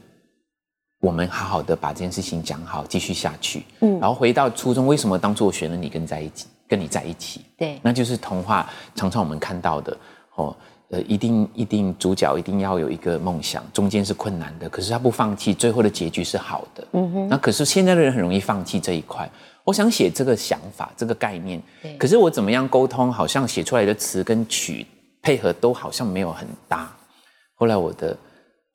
[1.02, 3.64] 我们好好的把这件事情讲好，继续下去。
[3.82, 7.42] 嗯，然后回到初中，为什么当初我选了你跟在一起，跟你在一起？
[7.58, 9.98] 对，那就是童话常常我们看到的
[10.36, 10.56] 哦。
[10.90, 16.88] 呃，一定一定，主角一定要有一个梦想，中间是困难的，可是他不放弃，最后的结局是好的。
[16.92, 17.28] 嗯哼。
[17.28, 19.28] 那可是现在的人很容易放弃这一块。
[19.64, 21.62] 我想写这个想法，这个概念。
[21.98, 24.86] 可是我怎么样沟通，好像写出来的词跟曲
[25.22, 26.92] 配合都好像没有很搭。
[27.56, 28.18] 后来我的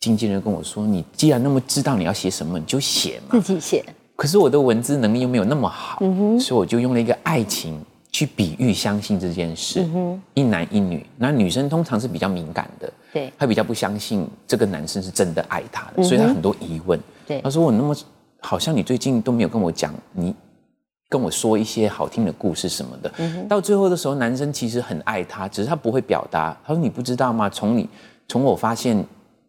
[0.00, 3.84] 经纪人跟我说：“你既然那么知道你要写什么，你就写嘛。”自己写。
[4.16, 5.98] 可是我的文字能力又没有那么好，
[6.40, 7.80] 所以我就用了一个爱情。
[8.10, 9.86] 去比喻相信这件事，
[10.32, 16.98] 一男一女，那女生通常是比较敏感的，对，她比较不相信这个男生是真的爱她的，所以她很多疑问。
[17.26, 17.94] 对，她说我那么
[18.40, 20.34] 好像你最近都没有跟我讲你
[21.08, 23.10] 跟我说一些好听的故事什么的。
[23.48, 26.56] 到最后的时候，男生其实很爱她，只是他不会表达。
[26.66, 27.48] 他说：“你不知道吗？
[27.48, 27.88] 从你
[28.26, 29.02] 从我发现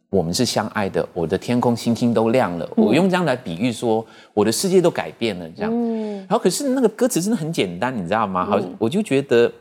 [0.10, 2.68] 我们是相爱的，我的天空星星都亮了。
[2.76, 5.50] 我用这样来比喻说，我的世界都改变了。
[5.50, 5.72] 这样，
[6.20, 8.46] 然后可是那个歌词真的很简单，你知道吗？
[8.46, 9.52] 好，我就觉得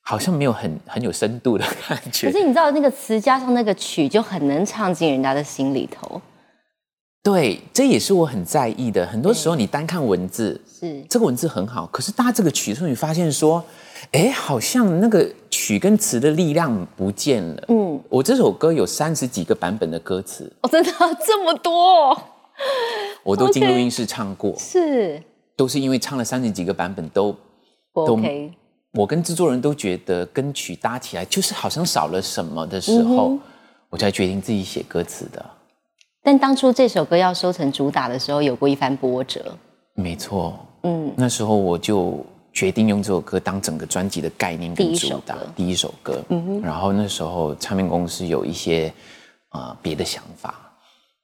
[0.00, 2.30] 好像没有很很有深度的感觉。
[2.30, 6.22] 可是你知道那个词加上那个曲，就很能唱进人家的心里头。
[7.24, 9.06] 对，这也是我很在意的。
[9.06, 11.02] 很多时候你单看文字，是。
[11.08, 13.64] 这个文字很好，可是搭这个曲的时候，你发现说，
[14.12, 17.64] 哎，好像那个曲跟词的力量不见了。
[17.68, 20.92] 嗯，我这首歌有三十几个版本的歌词，哦，真的？
[21.26, 22.14] 这么多，
[23.22, 25.22] 我都进录音室唱过， 是，
[25.56, 27.34] 都是因为唱了三十几个版本都
[27.94, 28.52] 都 OK。
[28.92, 33.38] 我跟制作人都觉得跟曲搭起来就是好像少了什么的时候，
[33.88, 35.42] 我才决定自己写歌词的。
[36.24, 39.54] 但当初这首歌要收成主打的时候，有过一番波折。
[39.92, 46.24] 没错，嗯，那时候我就决定用这首歌当整个专辑的概念跟主打，第一首歌。
[46.30, 46.60] 嗯哼。
[46.62, 48.90] 然后那时候唱片公司有一些
[49.50, 50.54] 啊别的想法，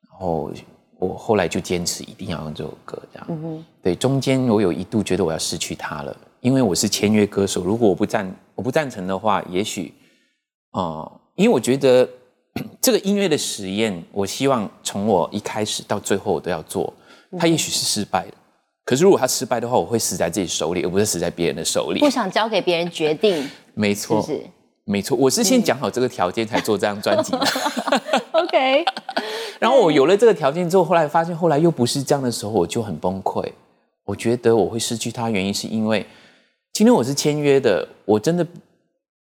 [0.06, 0.52] 然后
[0.98, 3.26] 我后来就坚持一定要用这首歌，这样。
[3.30, 3.64] 嗯哼。
[3.82, 9.94] 对，中间我有一度觉得我要失去它了，因为我是签约歌手，如果我不赞我不赞成的话，也许
[10.72, 12.06] 啊，因为我觉得。
[12.80, 16.92] 这个音乐的实验，我希望从我一开始到最后我都要做。
[17.38, 18.32] 它也许是失败的，
[18.84, 22.00] 可是如果它失败的话，我会死在自己手里，而不是死在别人的手里。
[22.00, 23.48] 不想交给别人决定。
[23.74, 24.26] 没错，
[24.84, 27.46] 没错，我是先讲好这个条件才做这张专辑的。
[28.32, 28.84] OK。
[29.60, 33.48] 然后我有了这个条件之后，后来发现后来又不是这样的时候，我就很崩溃。
[34.04, 36.04] 我觉得我会失去它，原因是因为
[36.72, 38.44] 今天我是签约的，我真的。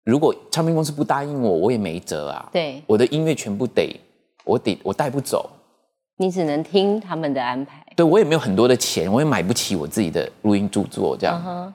[0.09, 2.49] 如果唱片公司不答应我，我也没辙啊。
[2.51, 3.95] 对，我的音乐全部得
[4.43, 5.49] 我得我带不走，
[6.17, 7.85] 你只能听他们的安排。
[7.95, 11.73] 对我也没有很多的钱，我也买不起我自己的录音著作这样。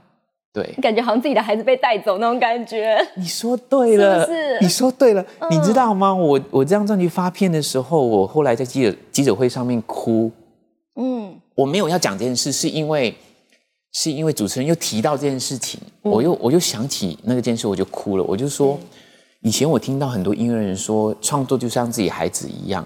[0.53, 2.97] 对，感觉好像自己的孩子被带走那种感觉。
[3.16, 5.25] 你说对了，是你说对了。
[5.51, 6.14] 你知道吗？
[6.14, 10.31] 我我这张专辑发片的时候，我后来在记者记者会上面哭。
[10.97, 13.14] 嗯，我没有要讲这件事，是因为。
[13.94, 18.24] 是因为主持人又提到这件事情，我又我又想起那个件事，我就哭了。
[18.24, 18.76] 我就说，
[19.40, 22.85] 以前我听到很多音乐人说，创作就像自己孩子一样，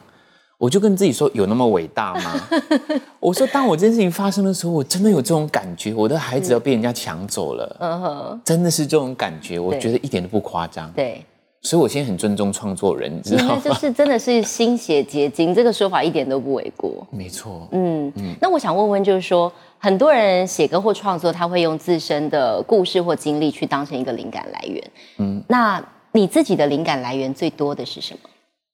[0.59, 2.49] 我就跟自己说，有那么伟大吗？
[3.21, 10.93] 我说，当我这件事情发生的时候，我真的有这种感觉，我的孩子要被人家抢走了，嗯哼，真的是这种感觉，我觉得一点都不夸张。
[10.93, 11.25] 对，
[11.63, 13.63] 所以我现在很尊重创作人，你知道吗？
[13.65, 17.07] 就是真的是心血结晶，这个说法一点都不为过。
[17.11, 18.35] 没错，嗯嗯。
[18.43, 19.51] 那我想问问，就是说。
[19.79, 24.91] 很多人写歌或创作，他会用自身的故事或经历去当成一个灵感来源。
[25.19, 28.29] 嗯，那你自己的灵感来源最多的是什么？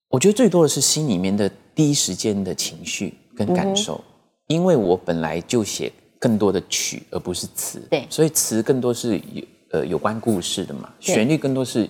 [0.09, 4.03] 我觉得最多的是心里面的第一时间的情绪跟感受，
[4.47, 11.89] 因为我本来就写更多的曲而不是词，对，所以词更多是有呃有关故事的嘛，旋律更多是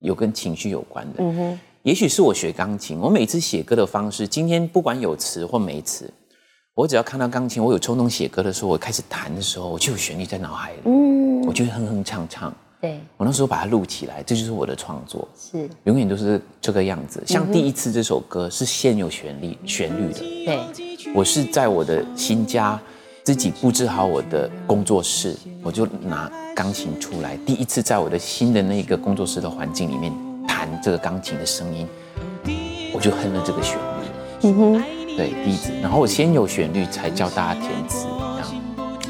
[0.00, 1.22] 有跟情绪有关的。
[1.22, 6.12] 嗯哼，也许是我学钢琴，我每次写歌的方式，今天不管有词或没词。
[6.74, 12.52] 我只要看到钢琴，我有冲动写歌的时候，我开始弹的时候，我就有旋律在脑海里，嗯，我就会哼哼唱唱。
[12.80, 15.70] 对，我那时候把它录起来，这就是我的创作，是。
[15.84, 17.22] 永远都是这个样子。
[17.28, 20.58] 像第一次这首歌是先有旋律旋律的，对，
[21.14, 22.76] 我是在我的新家
[23.22, 30.12] 自己布置好我的工作室，我就拿钢琴出来，第一次在我的新的那个工作室的环境里面
[30.44, 31.86] 弹这个钢琴的声音，
[32.92, 35.03] 我就哼了这个旋律，嗯哼。
[35.16, 38.48] 对，第一次，然后我先有旋律，才教大家填词，这样。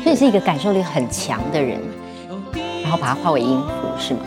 [0.03, 1.81] 所以是一个感受力很强的人，
[2.83, 4.21] 然后把它化为音符，是吗？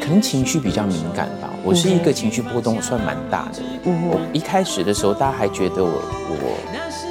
[0.00, 1.48] 可能情绪比较敏感吧。
[1.64, 3.70] 我是一个情绪波动算蛮大的人。
[4.08, 5.90] 我一开始的时候，大家还觉得我
[6.28, 6.56] 我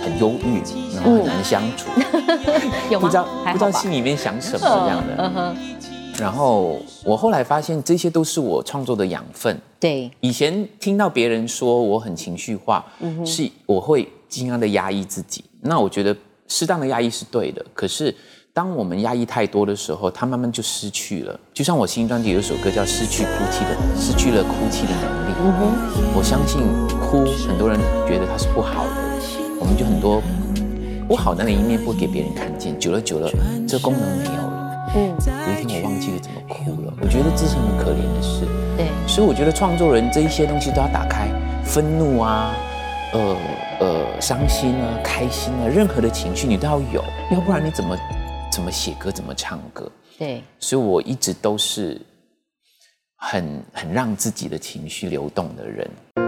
[0.01, 0.61] 很忧郁，
[0.95, 1.89] 然后很难相处，
[2.97, 5.55] 不知道不知道心里面想什么这样的。
[6.19, 9.59] 然后我后来发现，这些都是我创作的养分。
[9.79, 15.43] 对，以前听到别人说我很情绪化，嗯是我会尽量的压抑自己。
[15.61, 16.15] 那我觉得
[16.47, 17.63] 适当的压抑是对的。
[17.73, 18.15] 可是
[18.53, 21.37] 当我们压抑太多的时候，它慢慢就失去了。
[21.53, 25.35] 就像我新专辑有一首歌叫《失去哭泣的》，失去了哭泣的能力。
[25.37, 26.61] 嗯我相信
[26.97, 28.91] 哭，很多人觉得它是不好的，
[29.59, 30.21] 我们就很多
[31.09, 32.79] 不好的那一面不给别人看见。
[32.79, 33.29] 久了久了，
[33.67, 34.54] 这功能没有了。
[34.97, 38.45] 嗯，有一天我忘记了怎么哭了，我觉得这是很可怜的事。
[38.77, 41.27] 对，所以我觉得创作人这一些东西都要打开，
[41.65, 42.55] 愤怒啊，
[43.11, 43.37] 呃
[43.81, 47.97] 呃，伤心啊，开心啊，任何的情绪你都要有，要不然你怎么
[48.49, 49.91] 怎么写歌，怎么唱歌？
[50.17, 51.99] 对，所以我一直都是
[53.17, 56.24] 很很让自己的情绪流动的人。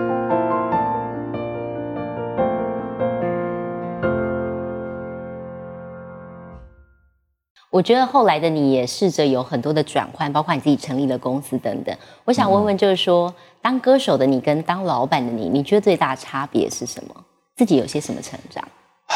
[7.77, 11.95] 我觉得后来的你也试着有很多的转换，包括你自己成立了公司等等。
[12.25, 17.15] 我想问问，就是说，当歌手的你跟当老板的你，你觉得最大的差别是什么？
[17.55, 18.67] 自己有些什么成长？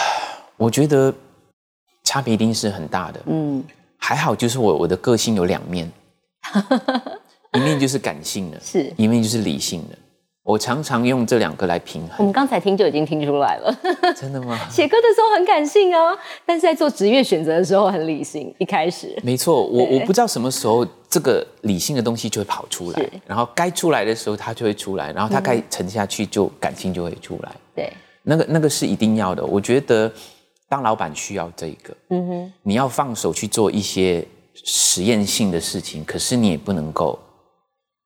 [0.57, 1.11] 我觉得
[2.03, 3.19] 差别一定是很大的。
[3.25, 3.63] 嗯，
[3.97, 5.91] 还好，就是我我的个性有两面，
[7.57, 9.97] 一面就是感性的，是一面就是理性的。
[10.43, 12.15] 我常常用这两个来平衡。
[12.17, 13.79] 我们刚才听就已经听出来了，
[14.19, 14.57] 真的吗？
[14.71, 18.53] 写歌的时候很感性啊，但是在做职业选择的时候很理性。
[18.57, 27.51] 一开始，没错，我我不知道什么时候这个理性的东西就会跑出来，然后该出来的时候它就会出来，然后它该沉下去就感性就会出来。
[27.75, 29.45] 对，那个那个是一定要的。
[29.45, 30.11] 我觉得
[30.67, 37.19] 当老板需要这个，嗯哼，你要放手去做一些实验性的事情，可是你也不能够。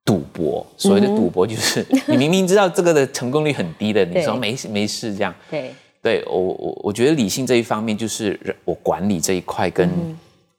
[0.06, 5.34] 赌博，所谓的赌博就是你明明知道这个的成功率很低的，你说没事没事这样。
[5.50, 9.90] 对，对我我我觉得理性这一方面就是我管理这一块跟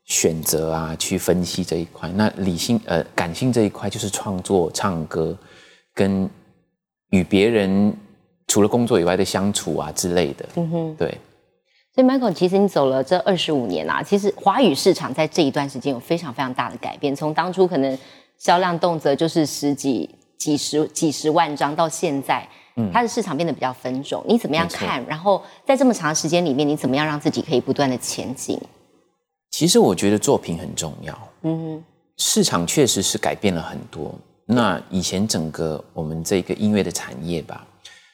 [0.05, 2.11] 选择啊，去分析这一块。
[2.17, 5.39] 那理性呃感性这一块就是创作、唱歌
[5.95, 6.29] 跟
[7.11, 7.95] 与别人
[8.49, 10.45] 除了工作以外的相处啊之类的。
[10.57, 11.17] 嗯哼，对。
[11.95, 17.97] 所以 Michael，其实你走了这二十五年啊，其实华语市场在这一段时间有非常非常大的改变，从当初可能。
[18.39, 24.23] 销量动辄就是十几、几十、几十万张，到现在，嗯，它的市场变得比较分众。
[24.29, 25.05] 你怎么样看？
[25.07, 28.61] 然后在这么长时间里面，你怎么样让自己可以不断的前进？
[29.51, 31.29] 其实我觉得作品很重要。
[31.43, 31.85] 嗯哼，
[32.19, 34.15] 市场确实是改变了很多。
[34.45, 37.67] 那以前整个我们这个音乐的产业吧，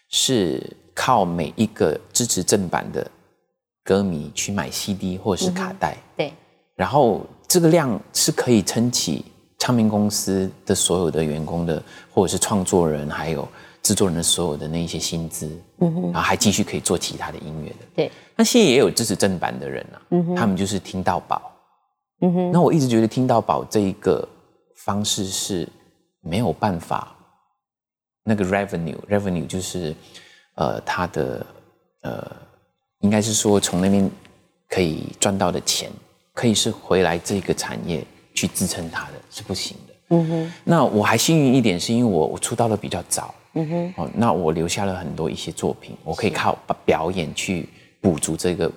[0.09, 0.65] 是
[0.95, 3.11] 靠每一个支持正版的
[3.83, 5.97] 歌迷去买 CD 或者是卡带。
[6.17, 6.33] 对。
[6.77, 9.25] 然后这个量是可以撑起。
[9.63, 11.81] 唱片公司的所有的员工的，
[12.13, 13.47] 或者是创作人，还有
[13.81, 15.49] 制作人的所有的那一些薪资，
[15.79, 18.11] 嗯哼，然后还继续可以做其他的音乐的，对。
[18.35, 21.53] 那现在也有支持正版的人啊，嗯哼，他们就是听到宝，
[22.23, 22.51] 嗯哼。
[22.51, 24.29] 那我一直觉得听到宝这一个
[24.75, 25.69] 方式是
[26.23, 27.15] 没有办法，
[28.25, 29.95] 那个 revenue，revenue 就是
[30.57, 31.47] 呃，他的
[32.01, 32.33] 呃，
[33.03, 34.11] 应该是说从那边
[34.69, 35.89] 可以赚到的钱，
[36.35, 38.05] 可以是回来这个产业。
[38.35, 39.95] 去支撑他的是不行的。
[40.11, 40.53] 嗯哼。
[40.65, 43.35] 那我还幸运一点，是因为我我出道的比较早。
[43.55, 43.95] 嗯哼。
[43.97, 47.69] 哦，那我留下了很多一些作品，我可以靠表演去
[48.01, 48.71] 补足这个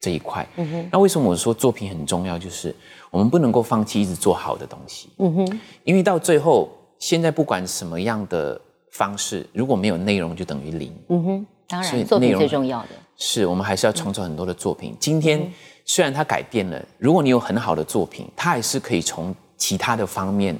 [0.00, 0.46] 这一块。
[0.56, 0.88] 嗯哼。
[0.92, 2.38] 那为什么我说作品很重要？
[2.38, 2.74] 就是
[3.10, 5.08] 我们不能够放弃一直做好的东西。
[5.18, 5.60] 嗯哼。
[5.84, 8.60] 因为到最后，现在不管什么样的
[8.92, 10.92] 方式，如果没有内容，就等于零。
[11.08, 11.46] 嗯哼。
[11.68, 12.88] 当然，作品最重要的。
[13.16, 14.94] 是我们还是要创作很多的作品。
[15.00, 15.50] 今天。
[15.88, 20.54] 虽然它改变了，如果你有很好的作品，它还是可以从其他的方面，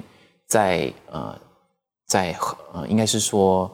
[0.47, 1.37] 在呃，
[2.07, 2.33] 在
[2.73, 3.69] 呃，应该是说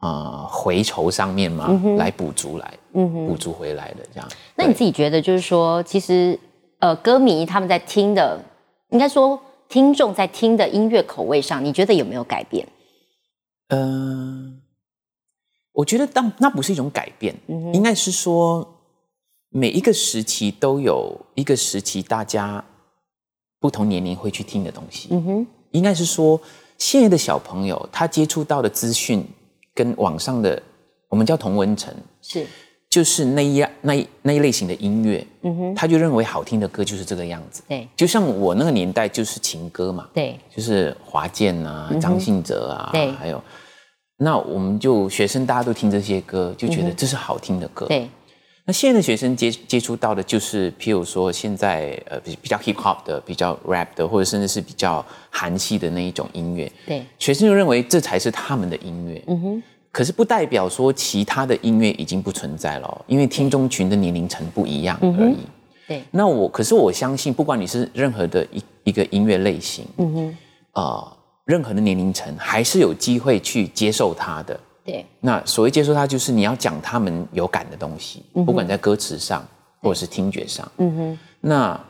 [0.00, 4.28] 呃回酬上面嘛，来补足来，补足回来的这样。
[4.56, 6.36] 那你自己觉得，就是说，其实
[6.80, 8.44] 呃，歌迷他们在听的，
[8.90, 12.66] 应该说听众在听的音乐口味上，你觉得有没有改变？
[13.68, 14.60] 嗯，
[15.70, 17.32] 我觉得当那不是一种改变，
[17.72, 18.71] 应该是说。
[19.52, 22.64] 每一个时期都有一个时期，大家
[23.60, 25.08] 不同年龄会去听的东西。
[25.10, 26.40] 嗯哼，应该是说，
[26.78, 29.22] 现在的小朋友他接触到的资讯
[29.74, 30.60] 跟网上的，
[31.10, 32.46] 我们叫同文层，是
[32.88, 35.26] 就是那一那一那一类型的音乐。
[35.42, 37.62] 嗯哼，他就认为好听的歌就是这个样子。
[37.68, 40.08] 对，就像我那个年代就是情歌嘛。
[40.14, 43.42] 对，就是华健啊、张信哲啊，对，还有
[44.16, 47.84] 那我们就学生大家都听这些歌，就觉得这是好听的歌。
[47.84, 48.08] 对。
[48.64, 56.70] 那现在的学生接接触到的，就是譬如说现在呃比比较 hip hop 的、比较 rap 的，或者甚至是比较韩系的那一种音乐。
[56.86, 59.22] 对，学生就认为这才是他们的音乐。
[59.26, 59.62] 嗯哼。
[59.90, 65.38] 可是不代表说其他的音乐已经不存在了，因为听众群的年龄层不一样而已。
[65.86, 66.02] 对。
[66.10, 71.12] 那我可是我相信，不管你是任何的一一个音乐类型，嗯哼，啊，
[71.44, 74.58] 任何的年龄层还是有机会去接受它的。
[74.84, 79.46] 对，那所谓接受它，就是你要讲他们有感的东西，不管在歌词上
[79.80, 80.70] 或者是听觉上。
[80.78, 81.80] 嗯哼，那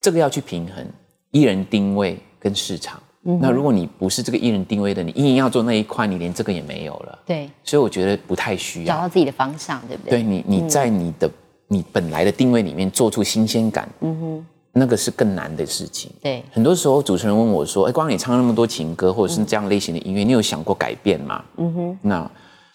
[0.00, 0.86] 这个要去平衡
[1.30, 3.00] 艺人定位跟市场。
[3.40, 7.18] 那如果你不是这个艺人定位的，你硬要做那一块，你连这个也没有了。
[7.26, 10.10] 对，所以我觉得不太需要找到自己的方向，对不对？
[10.10, 11.30] 对你，你在你的
[11.66, 13.88] 你本来的定位里面做出新鲜感。
[14.00, 14.46] 嗯哼。
[14.72, 16.10] 那个是更难的事情。
[16.22, 22.30] 对，很多时候主持人问我说：“哎，光你唱那么多情歌，或者是这样类型的音乐，你有想过改变吗？”嗯哼，那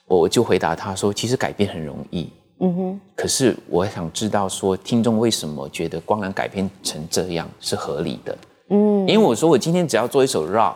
[0.08, 2.30] 我就回答他说：“其实改变很容易。”
[2.60, 8.38] 嗯哼，可是我想知道说，听众为什么觉得光良改编成这样是合理的？
[8.70, 10.76] 嗯，因为我说我今天只要做一首 rock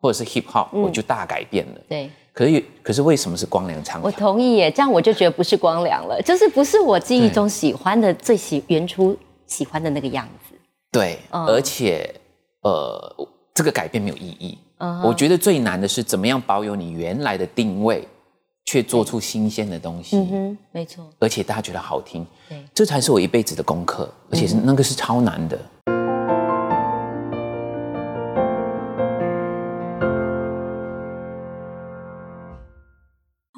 [0.00, 1.80] 或者是 hip hop，我就大改变了。
[1.88, 4.00] 对，可是可是为什么是光良唱？
[4.02, 10.43] 我同意耶，这样我就觉得不是光良了，就是不是我记忆中喜欢的最喜原初喜欢的那个样子。
[10.94, 11.44] 对，嗯。
[11.46, 12.08] 而且
[12.62, 14.56] 呃，这个改变没有意义。
[14.78, 18.06] 嗯我觉得最难的是怎么样保有你原来的定位，
[18.64, 25.58] 却做出新鲜的东西，嗯哼，没错，而且大家觉得好听，对，这才是我一辈子的功课，而且是、那个是超难的。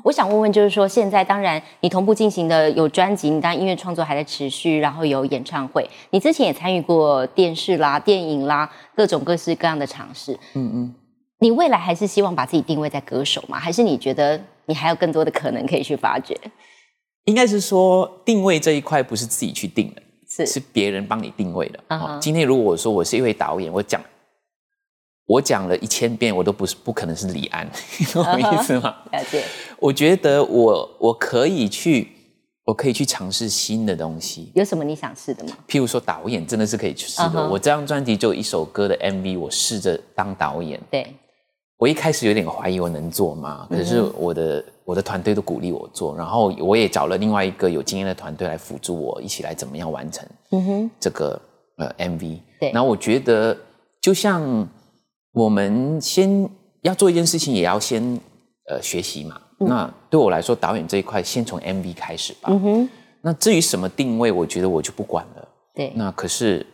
[0.06, 10.32] 我想问问，就是说，现在当然你同步进行的有专辑，你当然音乐创作还在持续，然后有演唱会，你之前也参与过电视啦、电影啦，各种各式各样的尝试。
[10.54, 10.94] 嗯嗯，
[11.40, 13.58] 你未来还是希望把自己定位在歌手吗？
[13.58, 16.38] 还是你觉得你还有更多的可能可以去发掘？
[17.24, 21.80] 应该是说定位这一块不是自己去定的，是是别人帮你定位的。
[21.88, 24.00] 嗯哼哦今天如果我说我是一位导演，我讲
[25.26, 27.68] 我讲了一千遍，我都不是不可能是李安，
[27.98, 28.94] 你懂我意思吗？
[29.12, 29.42] 了解，
[29.78, 32.08] 我觉得我我可以去，
[32.64, 34.52] 我可以去尝试新的东西。
[34.54, 35.56] 有什么你想试的吗？
[35.68, 37.48] 譬如说导演真的是可以去试的。
[37.48, 40.80] 我这张专辑就有一首歌的 MV，我试着当导演。
[40.90, 41.12] 对，
[41.78, 43.66] 我一开始有点怀疑我能做吗？
[43.68, 51.40] 可是我的、我的团队都鼓励我做，然后我也找了另外一个有经验的团队来辅助我，一起来怎么样完成嗯哼，这个
[51.78, 52.38] 呃 MV。
[52.60, 53.56] 对然后我觉得
[54.00, 54.66] 就像
[55.36, 56.48] 我们先
[56.80, 58.02] 要做一件事情，也要先
[58.70, 59.38] 呃学习嘛。
[59.58, 62.48] 那对我来说，导演这一块先从 MV 开始吧。
[62.48, 62.88] 嗯哼，
[63.20, 65.48] 那至于什么定位，我觉得我就不管了。
[65.74, 66.64] 对，那可是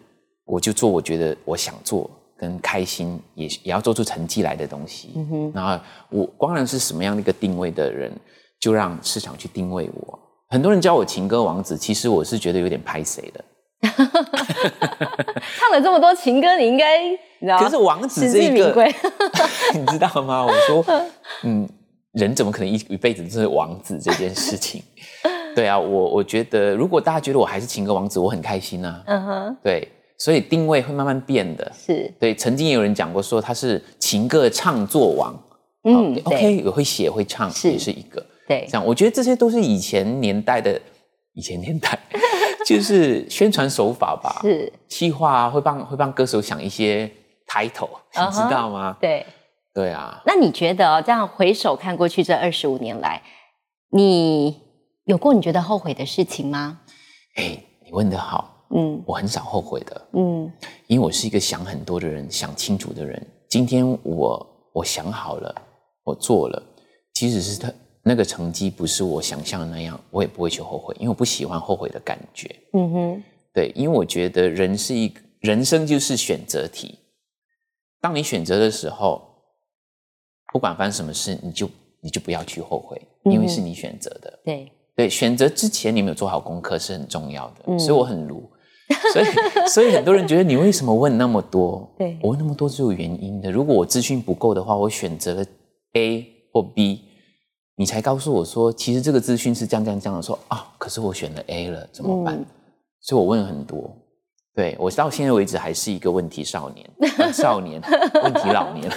[0.44, 2.08] 我就做我觉得我想做
[2.38, 5.10] 跟开心，也也要做出成绩来的东西。
[5.16, 8.12] 嗯哼，然后我光然是什么样的一个定位的人，
[8.60, 10.16] 就让市场去定位我。
[10.50, 13.44] 很多人叫我情歌王子，其实我是觉得有点拍谁的。
[15.58, 18.84] 唱了这么多情歌，你应该你知道，可是王子实这一个。
[19.74, 20.44] 你知道吗？
[20.46, 20.84] 我说，
[21.44, 21.68] 嗯，
[22.12, 24.82] 人怎么可能一一辈子都是王子这件事情？
[25.54, 29.02] 对啊，我我觉得，如果大家觉得我还是情歌王子，我很开心啊。
[29.06, 31.70] 嗯哼，对，所以定位会慢慢变的。
[31.74, 35.34] 是，对，曾经也有人讲过，说他是情歌唱作王。
[35.84, 38.24] 嗯哦，OK，也会写会唱，是也是一个。
[38.46, 40.80] 对这样，我觉得这些都是以前年代的，
[41.34, 41.98] 以前年代
[42.66, 44.40] 就是宣传手法吧。
[44.42, 47.10] 是，企划啊，会帮会帮歌手想一些
[47.46, 48.96] title，你知道吗？
[49.00, 49.26] 对。
[49.74, 53.22] 对啊，那你觉得哦，这样回首看过去这二十五年来，
[53.90, 54.60] 你
[55.06, 56.80] 有过你觉得后悔的事情吗？
[57.36, 60.52] 哎，你问的好，嗯我很少后悔的，嗯
[60.88, 63.26] 因为我是一个想很多的人，想清楚的人。
[63.48, 65.54] 今天我我想好了，
[66.04, 66.62] 我做了，
[67.14, 67.72] 即使是他
[68.02, 72.54] 那个成绩不是我想象的那样，我也不会去后悔，因为我不喜欢后悔的感觉。
[72.72, 73.22] 嗯哼，
[73.54, 76.98] 对，因为我觉得人是一个人生就是选择题，
[78.00, 79.22] 当你选择的时候，
[80.52, 84.38] 不管发生什么事，你就你就不要去后悔，因为是你选择的。
[84.44, 88.48] 对，对，选择之前你没有做好功课是很重要的，嗯所以我很鲁。
[89.12, 89.24] 所以，
[89.68, 91.88] 所以很多人觉得你为什么问那么多？
[91.96, 93.50] 对我问那么多是有原因的。
[93.50, 95.44] 如果我资讯不够的话，我选择了
[95.94, 97.00] A 或 B，
[97.82, 100.22] 你才告诉我说，其实这个资讯是这样这样这样的。
[100.22, 102.36] 说啊，可是我选了 A 了，怎么办？
[102.36, 102.46] 嗯
[103.00, 103.90] 所以我问了很多。
[104.54, 107.82] 对我到现在为止还是一个问题少年，呃少年，
[108.22, 108.88] 问题老年。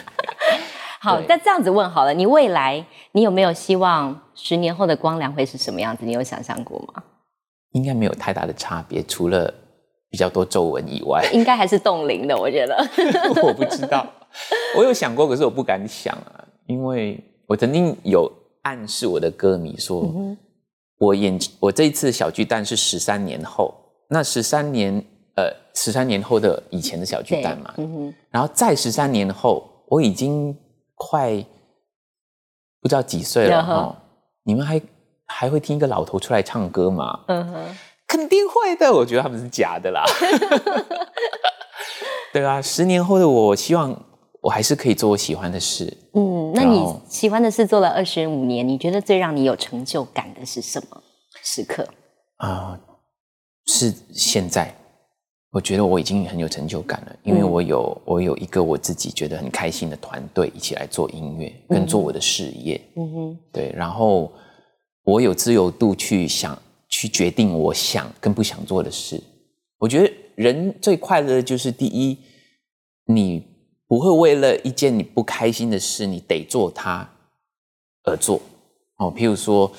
[1.02, 6.06] 好，那这样子问好了，你未来你有没有希望十年后的光良会是什么样子？
[6.06, 7.02] 你有想象过吗？
[7.72, 9.52] 应该没有太大的差别，除了
[10.12, 11.28] 比较多皱纹以外。
[11.34, 12.78] 应该还是冻龄的，我觉得。
[13.42, 14.06] 我不知道，
[14.78, 18.32] 我有想过，可是我不敢想啊，因为我曾经有
[18.66, 20.38] 暗示我的歌迷说，嗯
[20.98, 23.74] 我演我这一次小巨蛋是十三年后，
[24.10, 24.96] 那十三年
[25.36, 30.58] 呃十三年后的以前的小巨蛋嘛，嗯，然后再十三年后，我已经
[30.96, 31.36] 快
[32.82, 33.96] 不知道几岁了哈哦，
[34.44, 34.82] 你们还
[35.26, 37.20] 还会听一个老头出来唱歌吗？
[37.28, 37.76] 嗯哼，
[38.08, 40.04] 肯定会的，我觉得他们是假的啦。
[42.32, 43.94] 对啊，十年后的，我希望
[44.46, 45.92] 我还是可以做我喜欢的事。
[46.14, 51.02] 嗯，那你喜欢的事做了二十五年，你觉得最让你有成就感的是什么
[51.44, 51.84] 时刻？
[52.38, 52.80] 啊、
[53.66, 54.72] 是现在，
[55.50, 62.80] 我觉得我已经很有成就感了，因为嗯我有我有一个我自己觉得很开心的团队，一起来做音乐，跟做我的事业。
[62.98, 64.32] 嗯哼，对，然后
[65.06, 66.56] 我有自由度去想、
[66.88, 69.20] 去决定我想跟不想做的事。
[69.80, 72.16] 我觉得人最快乐的就是第一，
[73.08, 73.44] 你
[73.88, 77.08] 不会为了一件你不开心的事，你得做它
[78.04, 78.42] 而做。
[78.98, 79.72] 哦，譬如说，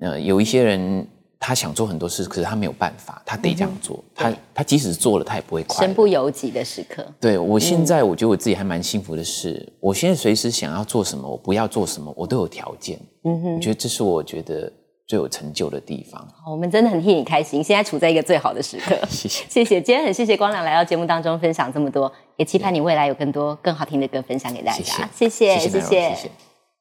[0.00, 1.06] 呃，有一些人
[1.40, 4.04] 他想做很多事，可是他没有办法，他得这样做。
[4.14, 5.86] 他他即使做了，他也不会快乐。
[5.86, 7.06] 身不由己的时刻。
[7.20, 13.00] 对我现在，我觉得我自己还蛮幸福的是，我现在随时想要做什么，我不要做什么，我都有条件。
[13.24, 14.72] 嗯哼，我觉得这是我觉得
[15.08, 16.28] 最有成就的地方。
[16.46, 18.94] 我们真的很替你开心，现在处在一个最好的时刻。
[19.08, 25.08] 谢谢，谢谢，今天很谢谢光良来到节目当中分享这么多，也期盼你未来有更多更好听的歌分享给大家。
[25.12, 26.30] 谢谢，谢谢，谢谢。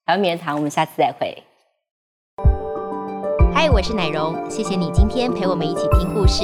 [0.06, 1.42] 台湾名人堂，我们下次再会。
[3.54, 6.44] 嗨，我是奶蓉，谢谢你今天陪我们一起听故事。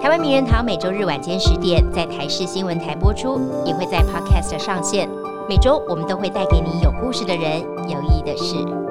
[0.00, 5.06] 台湾名人堂每周日晚间十点在台视新闻台播出，也会在 Podcast 上线。
[5.46, 8.87] 每周我们都会带给你有故事的人，有意义的事。